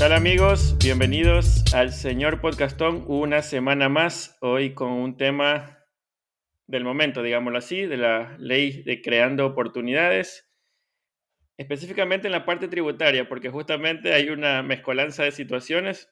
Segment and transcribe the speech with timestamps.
[0.00, 0.78] tal amigos?
[0.78, 5.78] Bienvenidos al señor Podcastón una semana más, hoy con un tema
[6.66, 10.50] del momento, digámoslo así, de la ley de creando oportunidades,
[11.58, 16.10] específicamente en la parte tributaria, porque justamente hay una mezcolanza de situaciones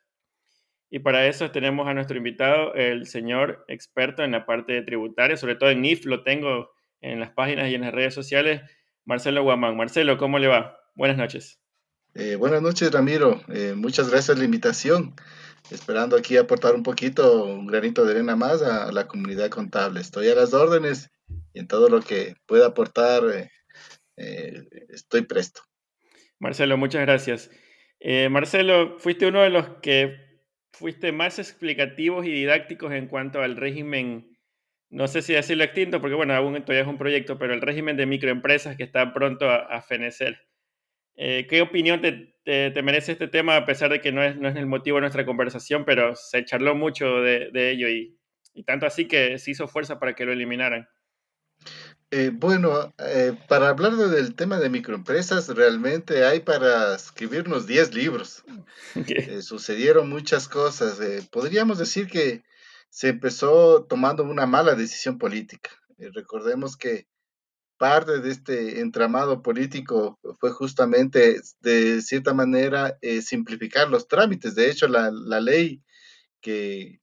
[0.90, 5.54] y para eso tenemos a nuestro invitado, el señor experto en la parte tributaria, sobre
[5.54, 8.60] todo en NIF, lo tengo en las páginas y en las redes sociales,
[9.06, 9.78] Marcelo Guamán.
[9.78, 10.78] Marcelo, ¿cómo le va?
[10.94, 11.62] Buenas noches.
[12.14, 13.40] Eh, buenas noches, Ramiro.
[13.48, 15.14] Eh, muchas gracias por la invitación.
[15.70, 20.00] Esperando aquí aportar un poquito, un granito de arena más a, la comunidad contable.
[20.00, 21.10] Estoy a las órdenes
[21.52, 23.22] y en todo lo que pueda aportar
[24.16, 25.62] eh, estoy presto.
[26.38, 27.50] Marcelo, muchas gracias.
[28.30, 34.38] Marcelo, fuiste uno de los que fuiste más explicativos y didácticos en cuanto al régimen
[34.90, 37.96] no sé si decirlo extinto, porque bueno, aún todavía es un proyecto, pero el régimen
[37.96, 40.40] de microempresas que está pronto a, fenecer.
[41.20, 44.56] Eh, ¿Qué opinión te, merece este tema, a pesar de que no es, no es
[44.56, 48.16] el motivo de nuestra conversación, pero se charló mucho de, ello y,
[48.64, 50.88] tanto así que se hizo fuerza para que lo eliminaran?
[52.10, 58.44] Eh, bueno, eh, para hablar del tema de microempresas, realmente hay para escribirnos 10 libros.
[59.42, 61.00] sucedieron muchas cosas.
[61.30, 62.44] podríamos decir que
[62.90, 65.70] se empezó tomando una mala decisión política.
[65.98, 67.06] Eh, recordemos que
[67.78, 74.54] parte de este entramado político fue justamente, de cierta manera, eh, simplificar los trámites.
[74.54, 75.82] De hecho, la, ley
[76.40, 77.00] que,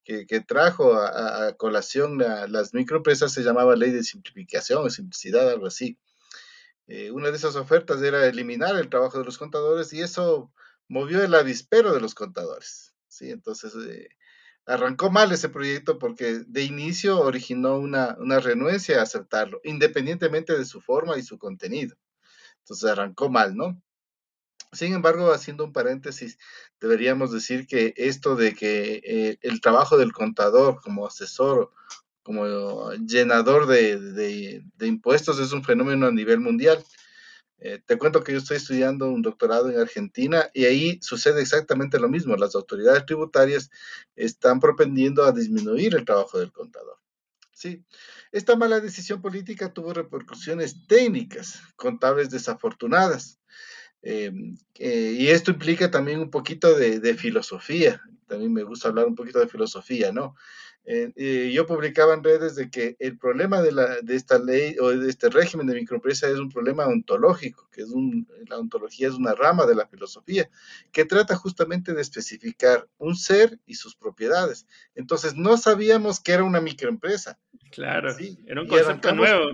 [0.48, 5.98] trajo a, colación las microempresas se llamaba ley de simplificación o simplicidad, algo así.
[6.88, 10.52] Eh, una de esas ofertas era eliminar el trabajo de los contadores y eso
[10.88, 12.94] movió el avispero de los contadores.
[13.08, 13.32] ¿sí?
[13.32, 13.74] Entonces,
[14.66, 20.82] arrancó mal ese proyecto porque de inicio originó una, renuencia a aceptarlo, independientemente de su
[20.82, 21.96] forma y su contenido.
[22.60, 23.82] Entonces arrancó mal, ¿no?
[24.72, 26.38] Sin embargo, haciendo un paréntesis,
[26.82, 31.72] deberíamos decir que esto de que eh, el trabajo del contador como asesor,
[32.24, 36.84] como llenador de impuestos es un fenómeno a nivel mundial.
[37.58, 42.00] Eh, te cuento que yo estoy estudiando un doctorado en Argentina y ahí sucede exactamente
[42.00, 42.36] lo mismo.
[42.36, 43.70] Las autoridades tributarias
[44.16, 46.98] están propendiendo a disminuir el trabajo del contador.
[47.54, 47.86] Sí,
[48.34, 53.40] esta mala decisión política tuvo repercusiones técnicas, contables desafortunadas.
[54.02, 54.32] Eh,
[54.76, 58.02] eh, y esto implica también un poquito de, de, filosofía.
[58.28, 60.36] También me gusta hablar un poquito de filosofía, ¿no?
[60.88, 64.90] Eh, yo publicaba en redes de que el problema de, la, de esta ley o
[64.90, 69.16] de este régimen de microempresa es un problema ontológico, que es un, la ontología es
[69.16, 70.48] una rama de la filosofía,
[70.92, 74.68] que trata justamente de especificar un ser y sus propiedades.
[74.94, 77.40] Entonces, no sabíamos que era una microempresa.
[77.72, 78.16] Claro,
[78.46, 79.52] era un concepto nuevo.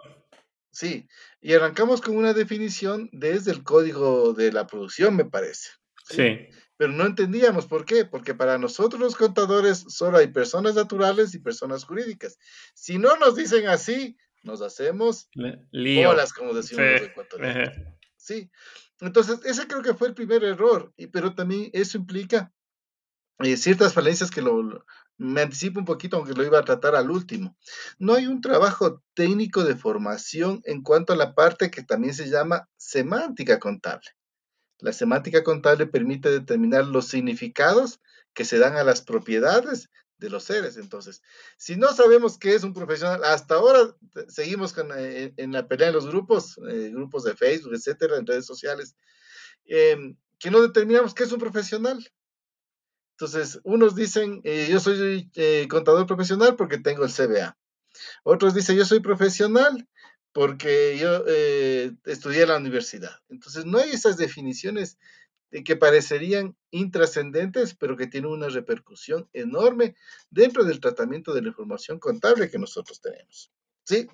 [0.69, 1.07] Sí,
[1.41, 5.69] y arrancamos con una definición desde el código de la producción, me parece.
[6.07, 6.47] sí
[6.81, 11.39] pero no entendíamos por qué, porque para nosotros los contadores solo hay personas naturales y
[11.39, 12.39] personas jurídicas.
[12.73, 17.75] Si no nos dicen así, nos hacemos bolas, como decimos los ecuatorianos.
[18.17, 18.49] Sí,
[18.99, 22.51] entonces ese creo que fue el primer error, pero también eso implica
[23.37, 24.83] eh, ciertas falencias que lo,
[25.17, 27.55] me anticipo un poquito, aunque lo iba a tratar al último.
[27.99, 32.27] No hay un trabajo técnico de formación en cuanto a la parte que también se
[32.27, 34.09] llama semántica contable.
[34.81, 38.01] La semántica contable permite determinar los significados
[38.33, 40.77] que se dan a las propiedades de los seres.
[40.77, 41.21] Entonces,
[41.57, 43.95] si no sabemos qué es un profesional, hasta ahora
[44.27, 48.45] seguimos eh, en la pelea en los grupos, eh, grupos de Facebook, etcétera, en redes
[48.45, 48.95] sociales,
[49.65, 52.07] em, que no determinamos qué es un profesional.
[53.17, 55.29] Entonces, unos dicen, eh, yo soy
[55.69, 57.55] contador profesional porque tengo el CBA.
[58.23, 59.87] Otros dicen, yo soy profesional
[60.33, 63.19] porque yo eh, estudié en la universidad.
[63.29, 64.97] Entonces, no hay esas definiciones
[65.51, 69.95] de que parecerían intrascendentes, pero que tienen una repercusión enorme
[70.29, 73.51] dentro del tratamiento de la información contable que nosotros tenemos.
[73.83, 74.07] ¿Sí?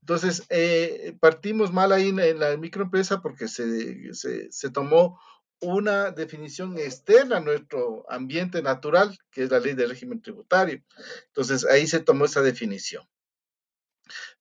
[0.00, 5.20] Entonces, eh, partimos mal ahí en, la microempresa porque se, se, se tomó
[5.60, 10.82] una definición externa a nuestro ambiente natural, que es la ley del régimen tributario.
[11.26, 13.06] Entonces, ahí se tomó esa definición.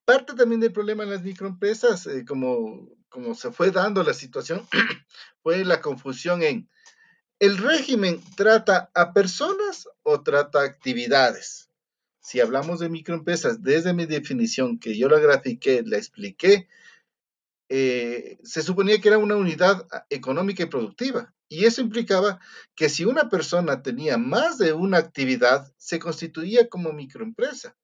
[0.08, 2.88] Parte también del problema en las microempresas, eh, como,
[3.36, 4.66] se fue dando la situación,
[5.44, 6.70] fue la confusión en
[7.40, 11.70] el régimen trata a personas o trata actividades.
[12.22, 16.70] Si hablamos de microempresas, desde mi definición, que yo la grafiqué, la expliqué,
[17.68, 21.34] eh, se suponía que era una unidad ah, económica y productiva.
[21.50, 22.40] Y eso implicaba
[22.76, 27.76] que si una persona tenía más de una actividad, se constituía como microempresa.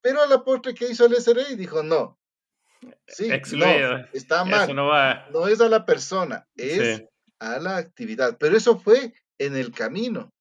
[0.00, 2.18] Pero a la postre que hizo el SRI dijo no.
[3.06, 4.74] Sí, no, está mal.
[5.32, 7.02] No, es a la persona, es
[7.38, 8.38] a la actividad.
[8.38, 10.32] Pero eso fue en el camino.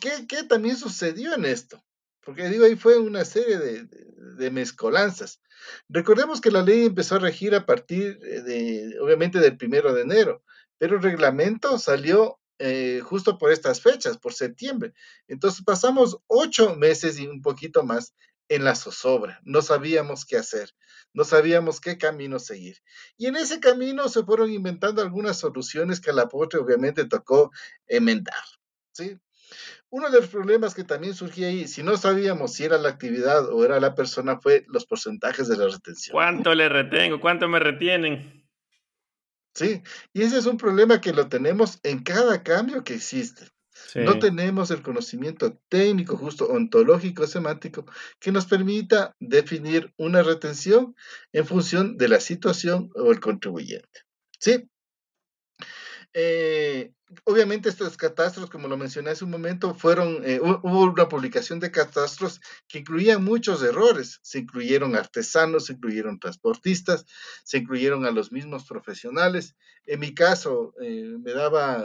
[0.00, 1.84] ¿Qué, ¿Qué, también sucedió en esto?
[2.22, 5.40] Porque digo, ahí fue una serie de, de, mezcolanzas.
[5.88, 10.42] Recordemos que la ley empezó a regir a partir de, obviamente, del primero de enero,
[10.78, 14.92] pero el reglamento salió eh, justo por estas fechas, por septiembre.
[15.28, 18.14] Entonces pasamos ocho meses y un poquito más
[18.48, 19.40] en la zozobra.
[19.44, 20.74] No sabíamos qué hacer,
[21.12, 22.78] no sabíamos qué camino seguir.
[23.16, 27.50] Y en ese camino se fueron inventando algunas soluciones que a la postre obviamente tocó
[27.86, 28.42] enmendar.
[28.92, 29.18] ¿sí?
[29.90, 33.50] Uno de los problemas que también surgía ahí, si no sabíamos si era la actividad
[33.50, 36.12] o era la persona, fue los porcentajes de la retención.
[36.12, 37.20] ¿Cuánto le retengo?
[37.20, 38.46] ¿Cuánto me retienen?
[39.54, 43.48] Sí, y ese es un problema que lo tenemos en cada cambio que existe.
[43.94, 47.86] No tenemos el conocimiento técnico, justo ontológico, semántico,
[48.20, 50.94] que nos permita definir una retención
[51.32, 54.00] en función de la situación o el contribuyente.
[54.38, 54.68] ¿Sí?
[56.12, 56.92] Eh,
[57.24, 61.70] obviamente estos catastros, como lo mencioné hace un momento, fueron, eh, hubo una publicación de
[61.70, 64.20] catastros que incluían muchos errores.
[64.22, 67.06] Se incluyeron artesanos, se incluyeron transportistas,
[67.44, 69.56] se incluyeron a los mismos profesionales.
[69.86, 71.84] En mi caso, eh, me daba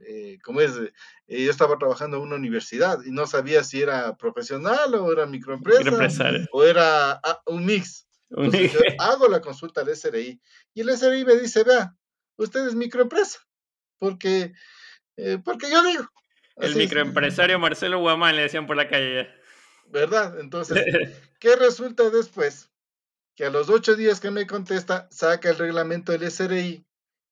[0.00, 4.16] eh, como es, eh, yo estaba trabajando en una universidad y no sabía si era
[4.16, 5.90] profesional o era microempresa
[6.52, 8.06] o era ah, un mix.
[8.98, 10.40] hago la consulta al SRI
[10.74, 11.94] y el SRI me dice, vea,
[12.36, 13.40] usted es microempresa,
[13.98, 14.52] porque,
[15.16, 16.08] eh, porque yo digo.
[16.56, 19.28] El microempresario Marcelo Guamán le decían por la calle.
[19.86, 20.38] ¿Verdad?
[20.40, 20.84] Entonces,
[21.38, 22.70] ¿qué resulta después?
[23.34, 26.84] Que a los ocho días que me contesta, saca el reglamento del SRI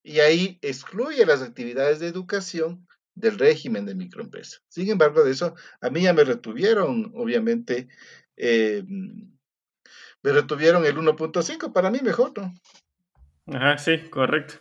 [0.03, 4.59] y ahí excluye las actividades de educación del régimen de microempresa.
[4.69, 7.89] Sin embargo, de eso a mí ya me retuvieron, obviamente,
[8.37, 12.55] eh, me retuvieron el 1.5, para mí mejor, ¿no?
[13.55, 14.55] Ajá, sí, correcto.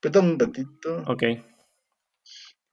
[0.00, 1.02] Perdón un ratito.
[1.06, 1.22] Ok.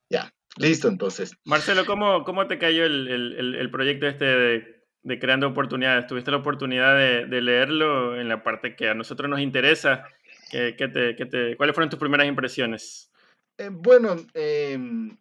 [0.10, 1.34] Ya, listo entonces.
[1.46, 6.08] Marcelo, ¿cómo, cómo te cayó el, proyecto este de, de, Creando Oportunidades?
[6.08, 10.06] ¿Tuviste la oportunidad de, de leerlo en la parte que a nosotros nos interesa?
[10.50, 13.12] ¿Qué, te, te, ¿Cuáles fueron tus primeras impresiones?
[13.58, 15.18] Eh, bueno, em,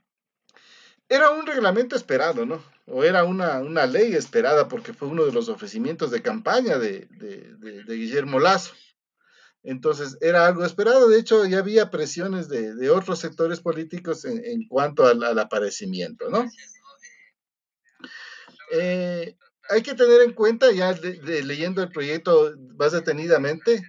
[1.08, 2.62] era un reglamento esperado, ¿no?
[2.86, 7.08] O era una, ley esperada porque fue uno de los ofrecimientos de campaña de,
[7.86, 8.74] Guillermo Lazo.
[9.62, 11.08] Entonces, era algo esperado.
[11.08, 16.48] De hecho, ya había presiones de, otros sectores políticos en, en cuanto al, aparecimiento, ¿no?
[18.72, 19.36] Eh,
[19.70, 23.82] hay que tener en cuenta, ya leyendo el proyecto más detenidamente,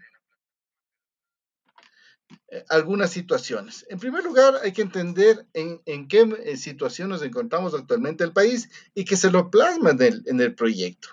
[2.52, 3.86] eh, algunas situaciones.
[3.90, 8.70] En primer lugar, hay que entender en, qué eh, situación nos encontramos actualmente el país
[8.96, 11.10] y que se lo plasma en el, proyecto.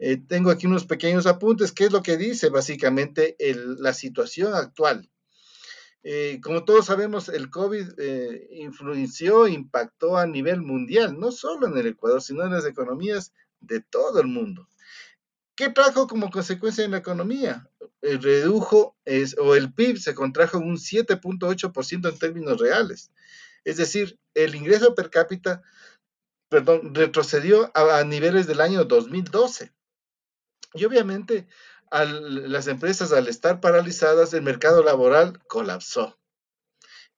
[0.00, 1.70] Eh, tengo aquí unos pequeños apuntes.
[1.70, 3.36] ¿Qué es lo que dice básicamente
[3.78, 5.10] la situación actual?
[6.40, 7.98] como todos sabemos, el COVID
[8.50, 13.80] influenció, impactó a nivel mundial, no solo en el Ecuador, sino en las economías de
[13.80, 14.68] todo el mundo.
[15.56, 17.68] ¿Qué trajo como consecuencia en la economía?
[18.02, 18.96] El redujo
[19.38, 23.10] o el PIB se contrajo un 7.8% en términos reales.
[23.64, 25.62] Es decir, el ingreso per cápita,
[26.50, 29.72] retrocedió a, niveles del año 2012.
[30.74, 31.46] Y obviamente
[31.90, 36.18] las empresas al estar paralizadas, el mercado laboral colapsó.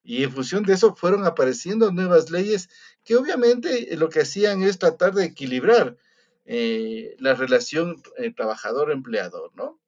[0.03, 2.69] Y en función de eso fueron apareciendo nuevas leyes
[3.05, 5.97] que obviamente lo que hacían es tratar de equilibrar
[6.45, 9.79] eh, la relación eh, trabajador-empleador, ¿no?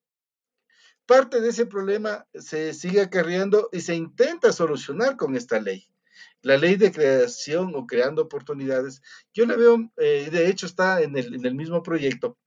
[1.06, 5.88] Parte de ese problema se sigue acarreando y se intenta solucionar con esta ley.
[6.42, 9.02] La ley de creación o creando oportunidades,
[9.34, 12.38] yo la veo, eh, de hecho está en el, mismo proyecto,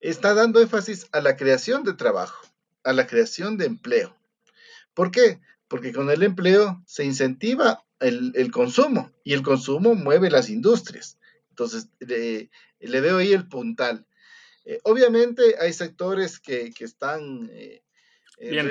[0.00, 2.46] está dando énfasis a la creación de trabajo,
[2.82, 4.16] a la creación de empleo.
[4.92, 5.40] ¿Por qué?
[5.68, 11.18] Porque con el empleo se incentiva el, el consumo y el consumo mueve las industrias.
[11.54, 12.50] Entonces, le,
[12.80, 14.08] veo ahí el puntal.
[14.64, 17.82] Eh, obviamente hay sectores que, están eh,
[18.38, 18.70] eh, Bien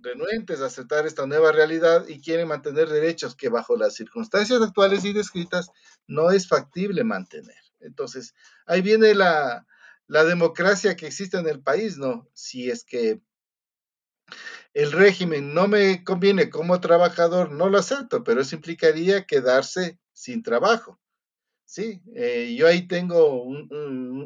[0.00, 5.04] renuentes, a aceptar esta nueva realidad y quieren mantener derechos que bajo las circunstancias actuales
[5.04, 5.70] y descritas
[6.06, 7.56] no es factible mantener.
[7.80, 8.34] Entonces,
[8.66, 9.66] ahí viene la,
[10.06, 12.28] la democracia que existe en el país, ¿no?
[12.32, 13.20] Si es que
[14.74, 20.42] el régimen no me conviene como trabajador, no lo acepto, pero eso implicaría quedarse sin
[20.42, 21.00] trabajo.
[21.68, 23.44] Sí, eh, yo ahí tengo,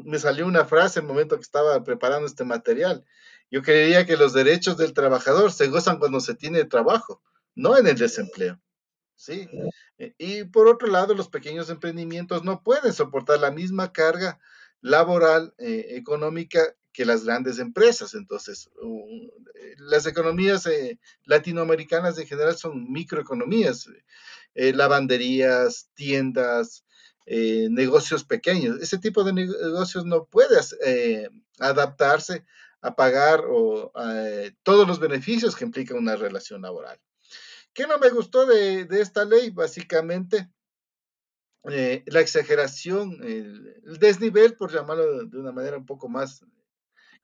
[0.05, 3.03] me salió una frase en el momento que estaba preparando este material.
[3.51, 7.21] Yo creería que los derechos del trabajador se gozan cuando se tiene trabajo,
[7.53, 8.61] no en el desempleo.
[9.17, 9.49] Sí.
[9.97, 14.39] Eh, y por otro lado, los pequeños emprendimientos no pueden soportar la misma carga
[14.79, 16.61] laboral, eh, económica
[16.93, 18.13] que las grandes empresas.
[18.13, 18.69] Entonces,
[19.79, 23.89] las economías eh, latinoamericanas en general son microeconomías,
[24.55, 26.85] lavanderías, tiendas,
[27.25, 28.81] negocios pequeños.
[28.81, 30.59] Ese tipo de negocios no puede
[31.59, 32.45] adaptarse
[32.81, 33.91] a pagar o,
[34.63, 36.99] todos los beneficios que implica una relación laboral.
[37.73, 39.49] ¿Qué no me gustó de, esta ley?
[39.49, 40.49] Básicamente,
[41.69, 46.45] eh, la exageración, el, desnivel, por llamarlo de una manera un poco más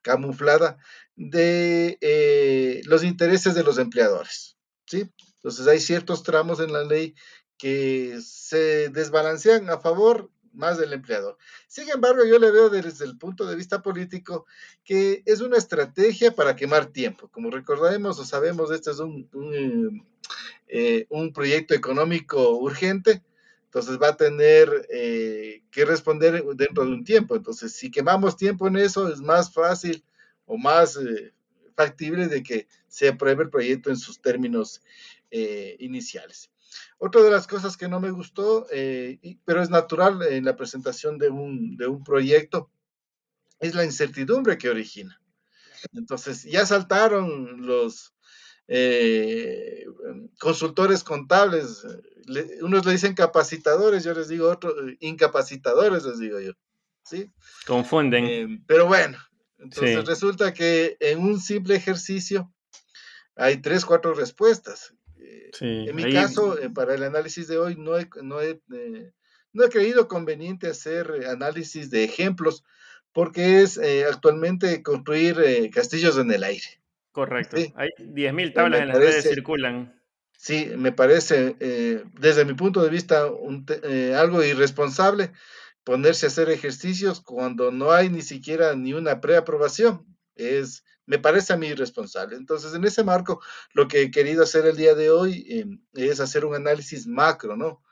[0.02, 0.78] camuflada,
[1.14, 4.56] de eh, los intereses de los empleadores.
[4.86, 5.08] ¿sí?
[5.36, 7.14] Entonces hay ciertos tramos en la ley
[7.60, 11.36] que se desbalancean a favor más del empleador.
[11.68, 14.46] Sin embargo, yo le veo desde el punto de vista político
[14.82, 17.28] que es una estrategia para quemar tiempo.
[17.28, 19.28] Como recordaremos o sabemos, este es un,
[20.68, 23.22] eh, un, proyecto económico urgente,
[23.66, 27.36] entonces va a tener eh, que responder dentro de un tiempo.
[27.36, 30.02] Entonces, si quemamos tiempo en eso, es más fácil
[30.46, 31.34] o más eh,
[31.76, 34.82] factible de que se apruebe el proyecto en sus términos
[35.78, 36.50] iniciales.
[36.98, 41.18] Otra de las cosas que no me gustó, eh, pero es natural en la presentación
[41.18, 42.70] de un, de un proyecto,
[43.58, 45.20] es la incertidumbre que origina.
[45.92, 48.14] Entonces, ya saltaron los
[48.68, 49.84] eh,
[50.38, 51.84] consultores contables,
[52.60, 56.52] unos le dicen capacitadores, yo les digo otros, incapacitadores, les digo yo.
[57.04, 57.30] ¿sí?
[57.66, 58.26] Confunden.
[58.26, 59.18] Eh, pero bueno,
[59.58, 62.52] entonces resulta que en un simple ejercicio
[63.34, 64.94] hay tres, cuatro respuestas
[65.60, 69.12] en mi caso, eh, para el análisis de hoy, no he, no, he, eh,
[69.52, 72.64] no he creído conveniente hacer análisis de ejemplos
[73.12, 76.80] porque es eh, actualmente construir castillos en el aire.
[77.12, 77.56] Correcto.
[77.74, 80.00] Hay 10.000 tablas en las redes circulan.
[80.36, 81.56] Sí, me parece,
[82.18, 85.32] desde mi punto de vista, algo irresponsable
[85.84, 90.06] ponerse a hacer ejercicios cuando no hay ni siquiera ni una preaprobación.
[90.34, 92.36] Es me parece a mí irresponsable.
[92.36, 93.42] Entonces, en ese marco,
[93.74, 97.56] lo que he querido hacer el día de hoy em, es hacer un análisis macro,
[97.56, 97.82] ¿no?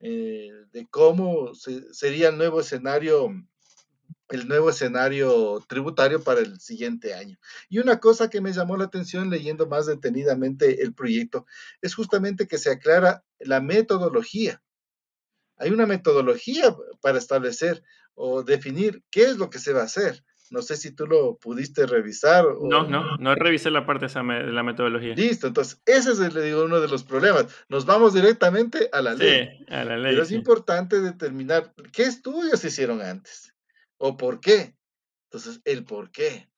[0.00, 3.30] Eh, de cómo sería el nuevo escenario
[4.30, 7.38] el nuevo escenario tributario para el siguiente año.
[7.68, 11.44] Y una cosa que me llamó la atención leyendo más detenidamente el proyecto
[11.82, 14.62] es justamente que se aclara la metodología.
[15.58, 17.82] Hay una metodología para establecer
[18.14, 20.24] o definir qué es lo que se va a hacer.
[20.54, 22.46] No sé si tú lo pudiste revisar.
[22.62, 25.16] No, no, no revisé la parte de la metodología.
[25.16, 27.46] Listo, entonces ese es le digo, uno de los problemas.
[27.68, 29.48] Nos vamos directamente a la ley.
[29.48, 30.12] Sí, a la ley.
[30.12, 33.52] Pero es importante determinar qué estudios se hicieron antes
[33.98, 34.76] o por qué.
[35.28, 36.48] Entonces, el por qué.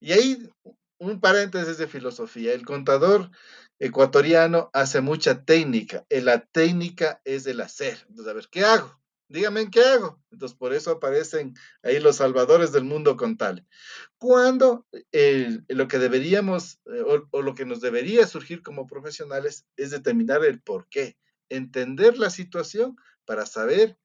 [0.00, 0.48] Y ahí
[0.98, 2.52] un paréntesis de filosofía.
[2.52, 3.30] El contador
[3.78, 6.04] ecuatoriano hace mucha técnica.
[6.10, 7.96] La técnica es el hacer.
[8.08, 8.99] Entonces, a ver, ¿qué hago?
[9.30, 10.20] Dígame qué hago.
[10.30, 13.66] Entonces, por eso aparecen ahí los salvadores del mundo contable.
[14.18, 14.86] Cuando
[15.68, 20.60] lo que deberíamos eh, o, lo que nos debería surgir como profesionales es determinar el
[20.60, 21.16] por qué,
[21.48, 23.96] entender la situación para saber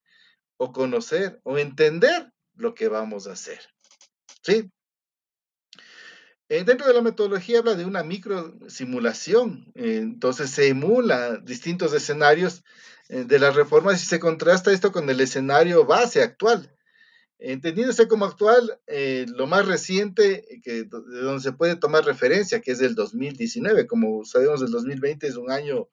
[0.58, 3.60] o conocer o entender lo que vamos a hacer.
[4.44, 4.72] ¿Sí?
[6.48, 12.64] Eh, dentro de la metodología habla de una micro simulación, entonces se emula distintos escenarios
[13.10, 16.72] eh, de las reformas y se contrasta esto con el escenario base actual.
[17.40, 22.72] Entendiéndose como actual, eh, lo más reciente que, de donde se puede tomar referencia, que
[22.72, 25.90] es del 2019, como sabemos, el 2020 es un año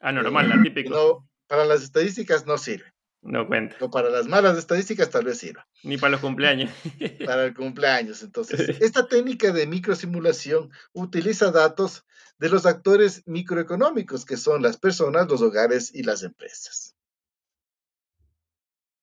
[0.00, 1.28] anormal, atípico.
[1.46, 2.92] para las estadísticas no sirve.
[3.22, 3.76] No cuenta.
[3.80, 5.66] O para las malas estadísticas tal vez sirva.
[5.82, 6.70] Ni para los cumpleaños.
[7.26, 8.22] para el cumpleaños.
[8.22, 12.06] Entonces, esta técnica de microsimulación utiliza datos
[12.38, 16.96] de los actores microeconómicos, que son las personas, los hogares y las empresas.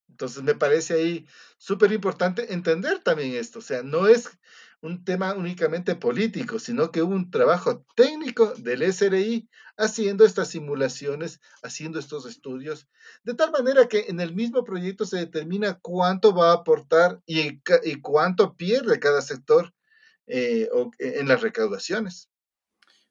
[0.08, 3.60] Entonces, me parece ahí súper importante entender también esto.
[3.60, 4.36] O sea, no es
[4.80, 11.40] un tema únicamente político, sino que hubo un trabajo técnico del SRI haciendo estas simulaciones,
[11.62, 12.88] haciendo estos estudios,
[13.24, 17.60] de tal manera que en el mismo proyecto se determina cuánto va a aportar y,
[18.00, 19.72] cuánto pierde cada sector
[20.26, 20.68] eh,
[20.98, 22.30] en las recaudaciones.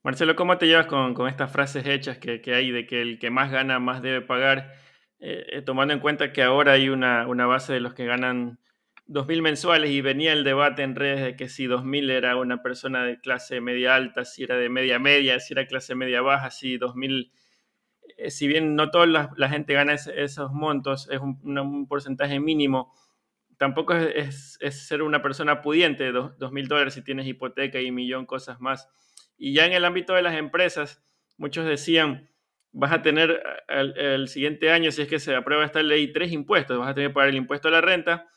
[0.03, 3.51] Marcelo, ¿cómo te llevas con, estas frases hechas que, hay de que el que más
[3.51, 4.73] gana más debe pagar,
[5.19, 8.59] eh, eh, tomando en cuenta que ahora hay una, una base de los que ganan
[9.07, 13.05] 2.000 mensuales y venía el debate en redes de que si 2.000 era una persona
[13.05, 16.77] de clase media alta, si era de media media, si era clase media baja, si
[16.77, 17.31] 2.000,
[18.17, 22.93] eh, si bien no toda la, gente gana esos montos, es un, porcentaje mínimo,
[23.57, 28.89] tampoco es, ser una persona pudiente, 2.000 dólares si tienes hipoteca y millón cosas más.
[29.37, 31.01] Y ya en el ámbito de las empresas,
[31.37, 32.29] muchos decían,
[32.73, 36.33] vas a tener el, el siguiente año, si es que se aprueba esta ley, tres
[36.33, 38.27] impuestos, vas a tener que pagar el impuesto a la renta,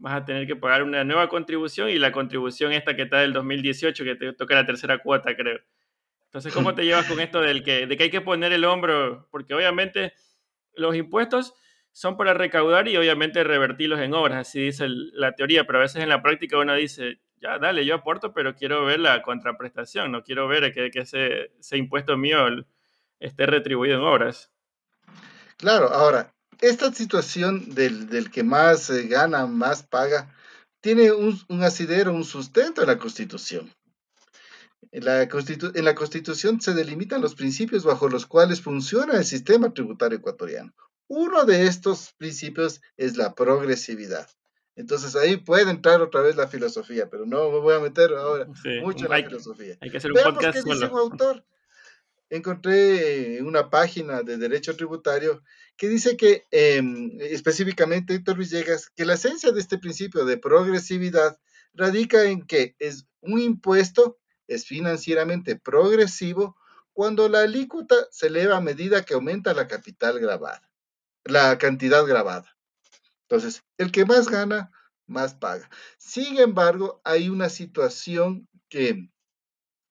[0.00, 3.32] vas a tener que pagar una nueva contribución y la contribución esta que está del
[3.32, 5.60] 2018, que te toca la tercera cuota, creo.
[6.24, 9.28] Entonces, ¿cómo te llevas con esto del que, de que hay que poner el hombro?
[9.30, 10.14] Porque obviamente
[10.74, 11.54] los impuestos
[11.92, 16.02] son para recaudar y obviamente revertirlos en obras, así dice la teoría, pero a veces
[16.02, 20.22] en la práctica uno dice, ya, dale, yo aporto, pero quiero ver la contraprestación, no
[20.22, 22.38] quiero ver que, que ese, ese impuesto mío
[23.18, 24.52] esté retribuido en obras.
[25.56, 30.34] Claro, ahora, esta situación del, que más eh, gana, más paga,
[30.80, 33.72] tiene un, asidero, un sustento en la Constitución.
[34.92, 39.72] En la, en la Constitución se delimitan los principios bajo los cuales funciona el sistema
[39.72, 40.72] tributario ecuatoriano.
[41.06, 44.28] Uno de estos principios es la progresividad.
[44.76, 48.46] Entonces ahí puede entrar otra vez la filosofía, pero no me voy a meter ahora
[48.80, 49.76] mucho en la filosofía.
[49.80, 51.44] Hay que hacer un podcast qué dice un autor.
[52.30, 55.42] Encontré en una página de derecho tributario
[55.76, 61.38] que dice que em, específicamente Héctor Villegas, que la esencia de este principio de progresividad
[61.74, 66.56] radica en que es un impuesto es financieramente progresivo
[66.92, 70.70] cuando la alícuota se eleva a medida que aumenta la capital grabada,
[71.24, 72.56] la cantidad grabada.
[73.22, 74.70] Entonces, el que más gana,
[75.06, 75.70] más paga.
[75.98, 79.08] Sin embargo, hay una situación que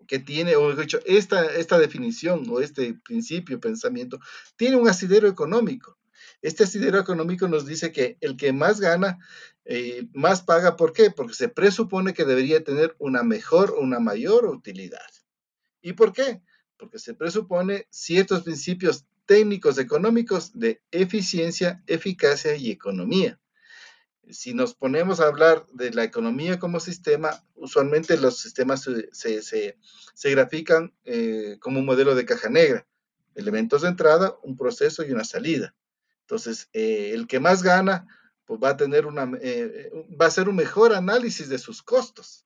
[0.07, 4.19] que tiene, o dicho, esta, esta definición o este principio, pensamiento,
[4.55, 5.97] tiene un asidero económico.
[6.41, 9.19] Este asidero económico nos dice que el que más gana,
[9.65, 10.75] eh, más paga.
[10.75, 11.11] ¿Por qué?
[11.11, 15.09] Porque se presupone que debería tener una mejor o una mayor utilidad.
[15.81, 16.41] ¿Y por qué?
[16.77, 23.39] Porque se presupone ciertos principios técnicos económicos de eficiencia, eficacia y economía
[24.31, 29.77] si nos ponemos a hablar de la economía como sistema, usualmente los sistemas se,
[30.23, 32.87] grafican eh, como un modelo de caja negra.
[33.35, 35.75] Elementos de entrada, un proceso y una salida.
[36.21, 38.07] Entonces, eh, el que más gana,
[38.45, 42.45] pues va a tener una, eh, va a ser un mejor análisis de sus costos.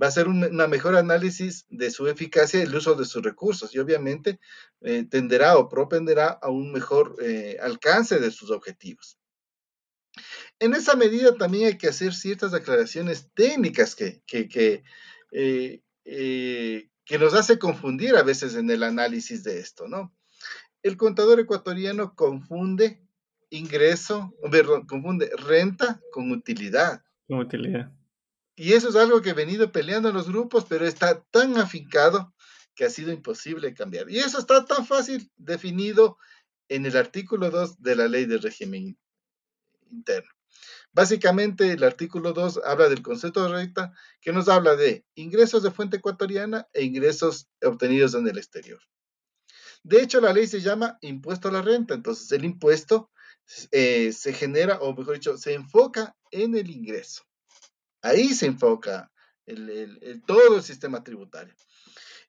[0.00, 0.40] Va a ser un
[0.70, 3.72] mejor análisis de su eficacia y el uso de sus recursos.
[3.74, 4.40] Y obviamente
[5.08, 7.14] tenderá o propenderá a un mejor
[7.60, 9.18] alcance de sus objetivos.
[10.58, 14.82] En esa medida también hay que hacer ciertas aclaraciones técnicas que, que,
[15.32, 20.14] eh, eh, que, nos hace confundir a veces en el análisis de esto, ¿no?
[20.82, 23.00] El contador ecuatoriano confunde
[23.50, 27.02] ingreso, perdón, confunde renta con utilidad.
[27.26, 27.92] Con utilidad.
[28.56, 32.32] Y eso es algo que he venido peleando en los grupos, pero está tan afincado
[32.74, 34.10] que ha sido imposible cambiar.
[34.10, 36.18] Y eso está tan fácil definido
[36.68, 38.96] en el artículo 2 de la ley de régimen
[39.90, 40.30] interno.
[40.92, 45.72] Básicamente, el artículo 2 habla del concepto de renta, que nos habla de ingresos de
[45.72, 48.80] fuente ecuatoriana e ingresos obtenidos en el exterior.
[49.82, 53.10] De hecho, la ley se llama impuesto a la renta, entonces el impuesto
[53.70, 57.24] eh, se genera, o mejor dicho, se enfoca en el ingreso.
[58.00, 59.10] Ahí se enfoca
[60.26, 61.54] todo el sistema tributario.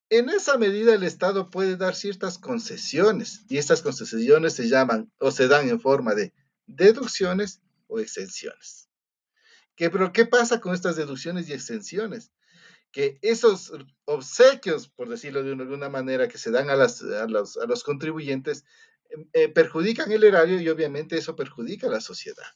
[0.09, 5.31] En esa medida el Estado puede dar ciertas concesiones y estas concesiones se llaman o
[5.31, 6.33] se dan en forma de
[6.67, 8.89] deducciones o exenciones.
[9.75, 12.31] ¿Qué, pero ¿qué pasa con estas deducciones y exenciones?
[12.91, 13.73] Que esos
[14.05, 18.63] obsequios, por decirlo de alguna manera, que se dan a, los, contribuyentes,
[19.09, 22.47] em, eh, perjudican el erario y obviamente eso perjudica a la sociedad.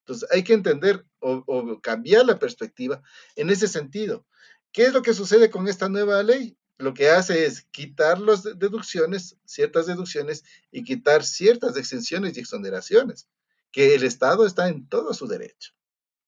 [0.00, 3.02] Entonces hay que entender o, o cambiar la perspectiva
[3.36, 4.26] en ese sentido.
[4.72, 6.56] ¿Qué es lo que sucede con esta nueva ley?
[6.78, 13.28] lo que hace es quitar las deducciones, ciertas deducciones, y quitar ciertas exenciones y exoneraciones
[13.70, 15.72] que el Estado está en todo su derecho.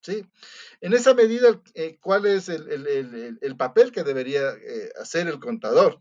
[0.03, 0.26] ¿sí?
[0.81, 6.00] En esa medida, eh, ¿cuál es el, papel que debería eh, hacer el contador?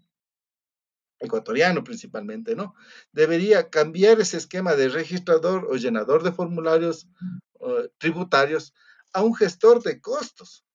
[1.22, 2.76] ecuatoriano principalmente, ¿no?
[3.12, 7.10] Debería cambiar ese esquema de registrador o llenador de formularios
[7.98, 8.74] tributarios
[9.14, 10.66] a un gestor de costos.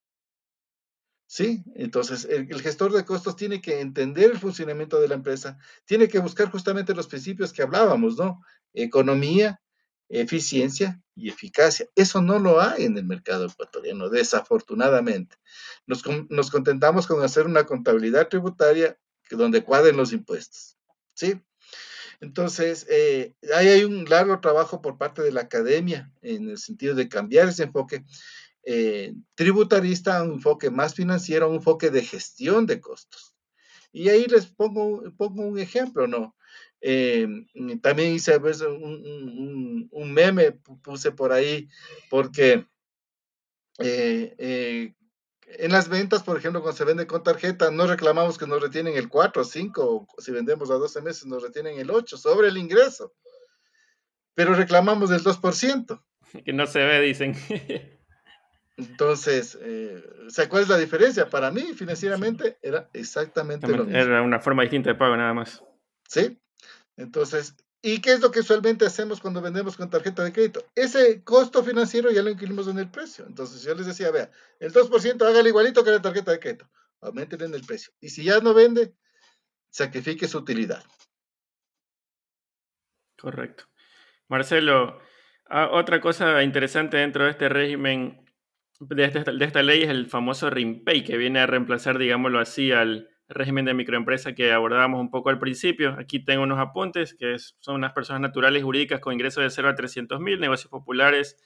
[1.27, 1.65] ¿Sí?
[1.75, 6.07] Entonces, el, el, gestor de costos tiene que entender el funcionamiento de la empresa, tiene
[6.07, 8.43] que buscar justamente los principios que hablábamos, ¿no?
[8.73, 9.61] Economía,
[10.21, 11.87] eficiencia y eficacia.
[11.95, 15.37] Eso no lo hay en el mercado ecuatoriano, desafortunadamente.
[15.87, 16.03] Nos,
[16.51, 18.99] contentamos con hacer una contabilidad tributaria
[19.31, 20.79] donde cuadren los impuestos.
[21.15, 21.41] ¿Sí?
[22.21, 26.95] Entonces, eh, ahí hay un largo trabajo por parte de la academia en el sentido
[26.95, 28.05] de cambiar ese enfoque
[28.65, 33.35] eh, tributarista a un enfoque más financiero, a un enfoque de gestión de costos.
[33.93, 36.35] Y ahí les pongo, pongo un ejemplo, ¿no?
[36.87, 37.27] Eh,
[37.81, 41.67] también hice un, un, meme, puse por ahí,
[42.11, 42.67] porque
[43.79, 44.95] eh, eh,
[45.47, 48.99] en las ventas, por ejemplo, cuando se vende con tarjeta, no reclamamos que nos retienen
[48.99, 52.59] el 4 o 5, si vendemos a 12 meses nos retienen el 8 sobre el
[52.59, 53.15] ingreso,
[54.35, 56.03] pero reclamamos el 2%.
[56.45, 57.35] Que no se ve, dicen.
[58.77, 60.03] Entonces, eh,
[60.51, 61.31] ¿cuál es la diferencia?
[61.31, 63.99] Para mí, financieramente, era exactamente lo mismo.
[63.99, 65.63] Era una forma distinta de pago, nada más.
[66.09, 66.39] Sí.
[66.97, 70.65] Entonces, ¿y qué es lo que usualmente hacemos cuando vendemos con tarjeta de crédito?
[70.75, 73.27] Ese costo financiero ya lo incluimos en el precio.
[73.27, 74.31] Entonces, yo les decía, vea,
[74.61, 76.71] el 2% hágale igualito que la tarjeta de crédito.
[77.01, 77.93] Aumenten en el precio.
[78.01, 78.95] Y si ya no vende,
[79.71, 80.83] sacrifique su utilidad.
[83.19, 83.65] Correcto.
[84.29, 85.01] Marcelo,
[85.47, 88.25] ah, otra cosa interesante dentro de este régimen
[88.81, 93.09] este, de, esta ley es el famoso RIMPEI, que viene a reemplazar, digámoslo así, al
[93.35, 95.97] régimen de microempresa que abordábamos un poco al principio.
[95.99, 99.75] Aquí tengo unos apuntes, que son unas personas naturales jurídicas con ingresos de 0 a
[99.75, 101.37] 300 mil, negocios populares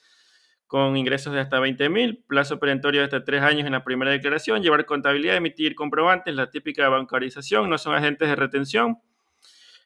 [0.68, 4.11] con ingresos de hasta 20 mil, plazo perentorio de hasta 3 años en la primera
[4.11, 8.98] declaración, llevar contabilidad, emitir comprobantes, la típica bancarización, no son agentes de retención,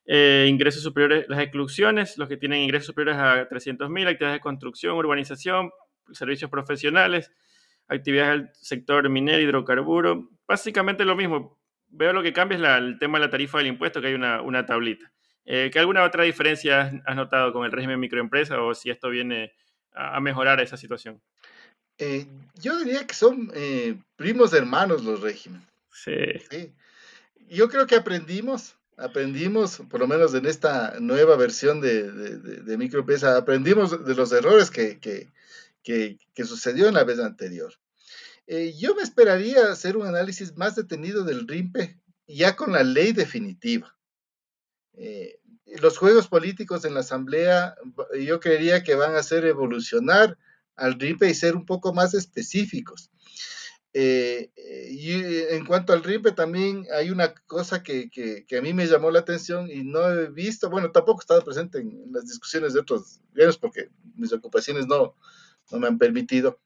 [0.05, 4.41] eh, ingresos superiores, las exclusiones, los que tienen ingresos superiores a 300 mil, actividades de
[4.41, 5.71] construcción, urbanización,
[6.11, 7.31] servicios profesionales,
[7.87, 11.62] actividades del sector minero, hidrocarburo, básicamente lo mismo.
[11.92, 14.66] Veo lo que cambia es el tema de la tarifa del impuesto, que hay una,
[14.66, 15.12] tablita.
[15.44, 19.52] Eh, ¿Qué alguna otra diferencia has notado con el régimen microempresa o si esto viene
[19.92, 21.20] a, mejorar esa situación?
[21.98, 25.68] Eh, yo diría que son eh, primos hermanos los regímenes.
[25.90, 26.16] Sí.
[26.50, 26.72] sí.
[27.48, 33.37] Yo creo que aprendimos, aprendimos, por lo menos en esta nueva versión de, de, microempresa,
[33.37, 37.74] aprendimos de los errores que, que, sucedió en la vez anterior.
[38.46, 43.12] Eh, yo me esperaría hacer un análisis más detenido del RIMPE ya con la ley
[43.12, 43.96] definitiva.
[44.94, 45.38] Eh,
[45.81, 47.74] los juegos políticos en la Asamblea,
[48.20, 50.38] yo creería que van a hacer evolucionar
[50.76, 53.11] al RIMPE y ser un poco más específicos.
[53.94, 54.50] Eh,
[54.90, 55.12] y
[55.55, 59.20] en cuanto al RIMPE, también hay una cosa que, que, a mí me llamó la
[59.20, 63.20] atención y no he visto, bueno, tampoco he estado presente en las discusiones de otros
[63.33, 65.14] gremios porque mis ocupaciones no,
[65.70, 66.62] no me han permitido.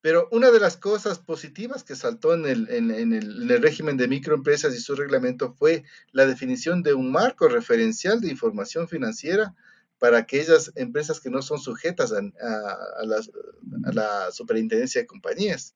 [0.00, 4.74] Pero una de las cosas positivas que saltó en el, en, el, régimen de microempresas
[4.74, 9.54] y su reglamento fue la definición de un marco referencial de información financiera
[9.98, 15.74] para aquellas empresas que no son sujetas a, a la superintendencia de compañías.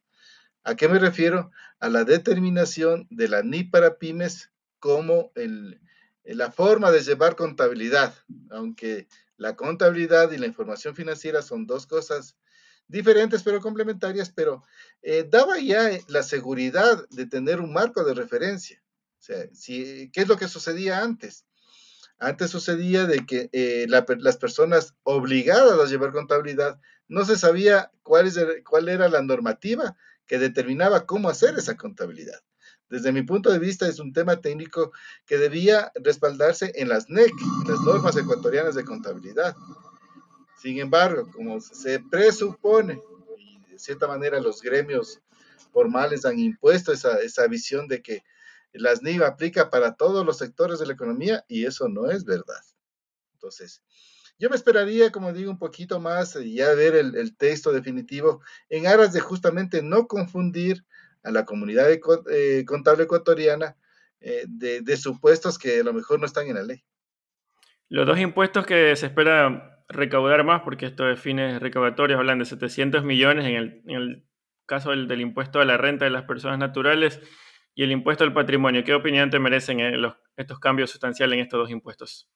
[0.65, 1.51] ¿A qué me refiero?
[1.81, 5.81] A la determinación de la NI para pymes como el,
[6.25, 8.15] la forma de llevar contabilidad,
[8.51, 12.37] aunque la contabilidad y la información financiera son dos cosas
[12.93, 14.63] diferentes pero complementarias, pero
[15.03, 18.81] eh, daba ya la seguridad de tener un marco de referencia.
[19.19, 21.45] O sea, ¿qué es lo que sucedía antes?
[22.19, 26.79] Antes sucedía de que eh, las personas obligadas a llevar contabilidad
[27.09, 32.41] no se sabía cuál, es cuál era la normativa que determinaba cómo hacer esa contabilidad
[32.93, 34.93] desde mi punto de vista, es un tema técnico
[35.25, 37.33] que debía respaldarse en las NEC,
[37.67, 39.57] las normas ecuatorianas de contabilidad.
[40.57, 43.01] Sin embargo, como se presupone,
[43.39, 45.21] y de cierta manera los gremios
[45.73, 48.23] formales han impuesto esa, esa visión de que
[48.73, 52.63] las NIV aplica para todos los sectores de la economía y eso no es verdad.
[53.35, 53.83] Entonces,
[54.39, 58.41] yo me esperaría, como digo, un poquito más y ya ver el, el, texto definitivo
[58.71, 60.85] en aras de justamente no confundir
[61.23, 63.77] a la comunidad eh, contable ecuatoriana
[64.21, 66.85] eh, de, supuestos que a lo mejor no están en la ley.
[67.89, 72.45] Los dos impuestos que se espera recaudar más, porque esto de fines recaudatorios hablan de
[72.45, 73.57] 700 millones en
[73.91, 74.25] el,
[74.67, 77.21] caso del, impuesto a la renta de las personas naturales
[77.75, 78.85] y el impuesto al patrimonio.
[78.85, 79.95] ¿Qué opinión te merecen eh,
[80.37, 82.29] estos cambios sustanciales en estos dos impuestos?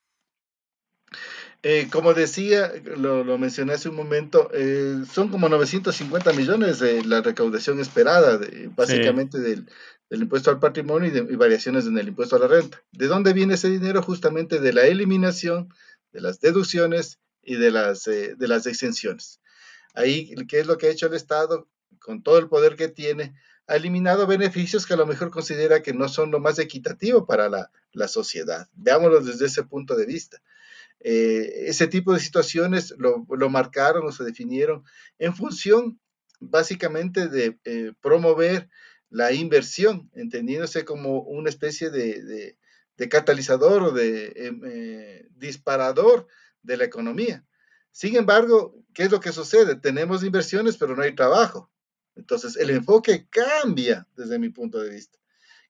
[1.63, 7.23] Eh, como decía, lo, mencioné hace un momento, eh, son como 950 millones de la
[7.23, 8.39] recaudación esperada,
[8.77, 9.67] básicamente del,
[10.11, 12.83] impuesto al patrimonio y, de, variaciones en el impuesto a la renta.
[12.93, 14.03] ¿De dónde viene ese dinero?
[14.03, 15.71] Justamente de la eliminación
[16.13, 19.41] de las deducciones y de las, eh, de las exenciones.
[19.95, 21.69] Ahí, ¿qué es lo que ha hecho el Estado?
[22.01, 23.35] Con todo el poder que tiene,
[23.67, 27.49] ha eliminado beneficios que a lo mejor considera que no son lo más equitativo para
[27.49, 28.69] la, la sociedad.
[28.75, 30.43] Veámoslo desde ese punto de vista.
[31.01, 34.85] Eh, ese tipo de situaciones lo, marcaron o se definieron
[35.19, 36.01] en función
[36.41, 38.69] básicamente de eh, promover
[39.09, 42.57] la inversión, entendiéndose como una especie de,
[43.09, 46.27] catalizador o de em, disparador
[46.67, 47.45] de la economía.
[47.93, 49.77] Sin embargo, ¿qué es lo que sucede?
[49.77, 51.71] Tenemos inversiones, pero no hay trabajo.
[52.15, 55.19] Entonces, el enfoque cambia desde mi punto de vista.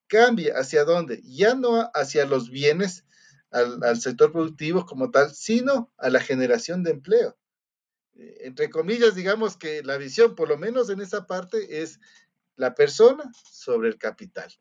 [0.08, 1.20] Cambia hacia dónde?
[1.22, 3.04] Ya no hacia los bienes,
[3.50, 7.36] al, sector productivo como tal, sino a la generación de empleo.
[8.14, 12.00] Eh, entre comillas, digamos que la visión, por lo menos en esa parte, es
[12.56, 14.52] la persona sobre el capital.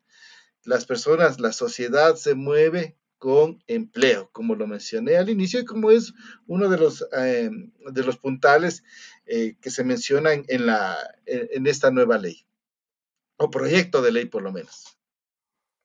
[0.64, 5.90] Las personas, la sociedad se mueve con empleo, como lo mencioné al inicio y como
[5.90, 6.12] es
[6.46, 7.50] uno de los, eh,
[7.92, 8.84] de los puntales
[9.26, 12.46] eh, que se mencionan en, la, en esta nueva ley,
[13.36, 14.96] o proyecto de ley por lo menos.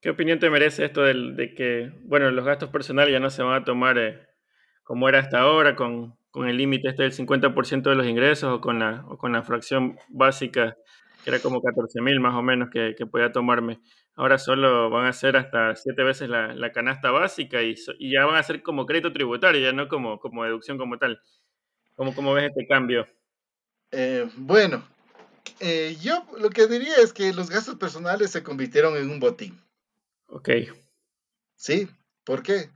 [0.02, 3.62] ¿Qué opinión te merece esto de que, bueno, los gastos personales ya no se van
[3.62, 4.28] a tomar eh,
[4.84, 8.62] como era hasta ahora, con, con el límite este del 50% de los ingresos o
[8.62, 10.76] con, la, con la fracción básica,
[11.24, 13.80] que era como 14 mil más o menos que, que podía tomarme?
[14.16, 18.26] Ahora solo van a ser hasta siete veces la, la canasta básica y, y, ya
[18.26, 21.22] van a ser como crédito tributario, ya no como, como deducción como tal.
[21.96, 23.08] ¿Cómo, cómo ves este cambio?
[23.92, 24.84] Eh, bueno,
[25.60, 29.62] eh, yo lo que diría es que los gastos personales se convirtieron en un botín.
[30.28, 30.50] Ok.
[31.56, 31.88] Sí,
[32.24, 32.70] ¿por qué?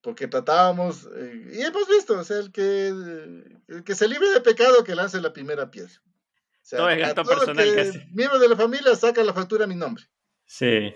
[0.00, 4.40] Porque tratábamos, eh, y hemos visto, o sea, el que, el que se libre de
[4.40, 5.92] pecado que lance la primera piedra.
[5.92, 7.98] O sea, todo es gasto personal casi.
[8.12, 10.04] Miembro de la familia saca la factura a mi nombre.
[10.50, 10.92] Sí.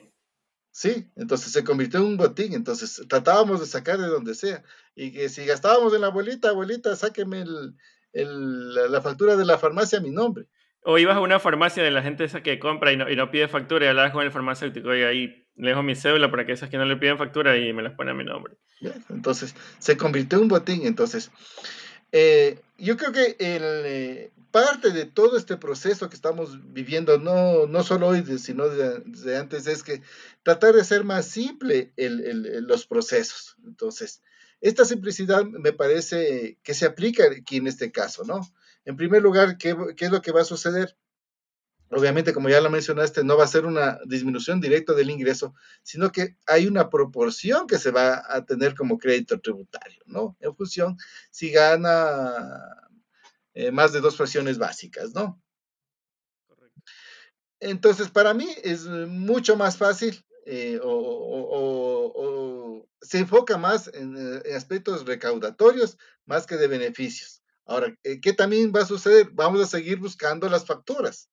[0.72, 4.64] Sí, entonces se convirtió en un botín, entonces tratábamos de sacar de donde sea.
[4.96, 7.44] Y que si gastábamos en la abuelita, abuelita, sáqueme
[8.12, 10.46] el, la, factura de la farmacia a mi nombre.
[10.82, 13.30] O ibas a una farmacia de la gente esa que compra y no, y no
[13.30, 16.52] pide factura y hablabas con el farmacéutico y ahí le dejo mi cédula para que
[16.52, 18.54] esas que no le piden factura y me las pone a mi nombre.
[19.08, 20.84] Entonces se convirtió en un botín.
[20.84, 21.30] Entonces,
[22.10, 27.66] eh, yo creo que el, eh, parte de todo este proceso que estamos viviendo, no,
[27.66, 30.00] no solo hoy, sino desde, antes, es que
[30.44, 33.56] tratar de hacer más simple los procesos.
[33.66, 34.22] Entonces,
[34.60, 38.42] esta simplicidad me parece que se aplica aquí en este caso, ¿no?
[38.84, 40.96] En primer lugar, ¿qué, qué es lo que va a suceder?
[41.90, 46.12] Obviamente, como ya lo mencionaste, no va a ser una disminución directa del ingreso, sino
[46.12, 50.36] que hay una proporción que se va a tener como crédito tributario, ¿no?
[50.38, 50.96] En función
[51.32, 52.84] si gana
[53.54, 55.40] eh, más de dos fracciones básicas, ¿no?
[57.60, 64.56] Entonces, para mí es mucho más fácil eh, o, se enfoca más en, eh, en,
[64.56, 67.42] aspectos recaudatorios más que de beneficios.
[67.64, 69.30] Ahora, ¿qué también va a suceder?
[69.32, 71.30] Vamos a seguir buscando las facturas.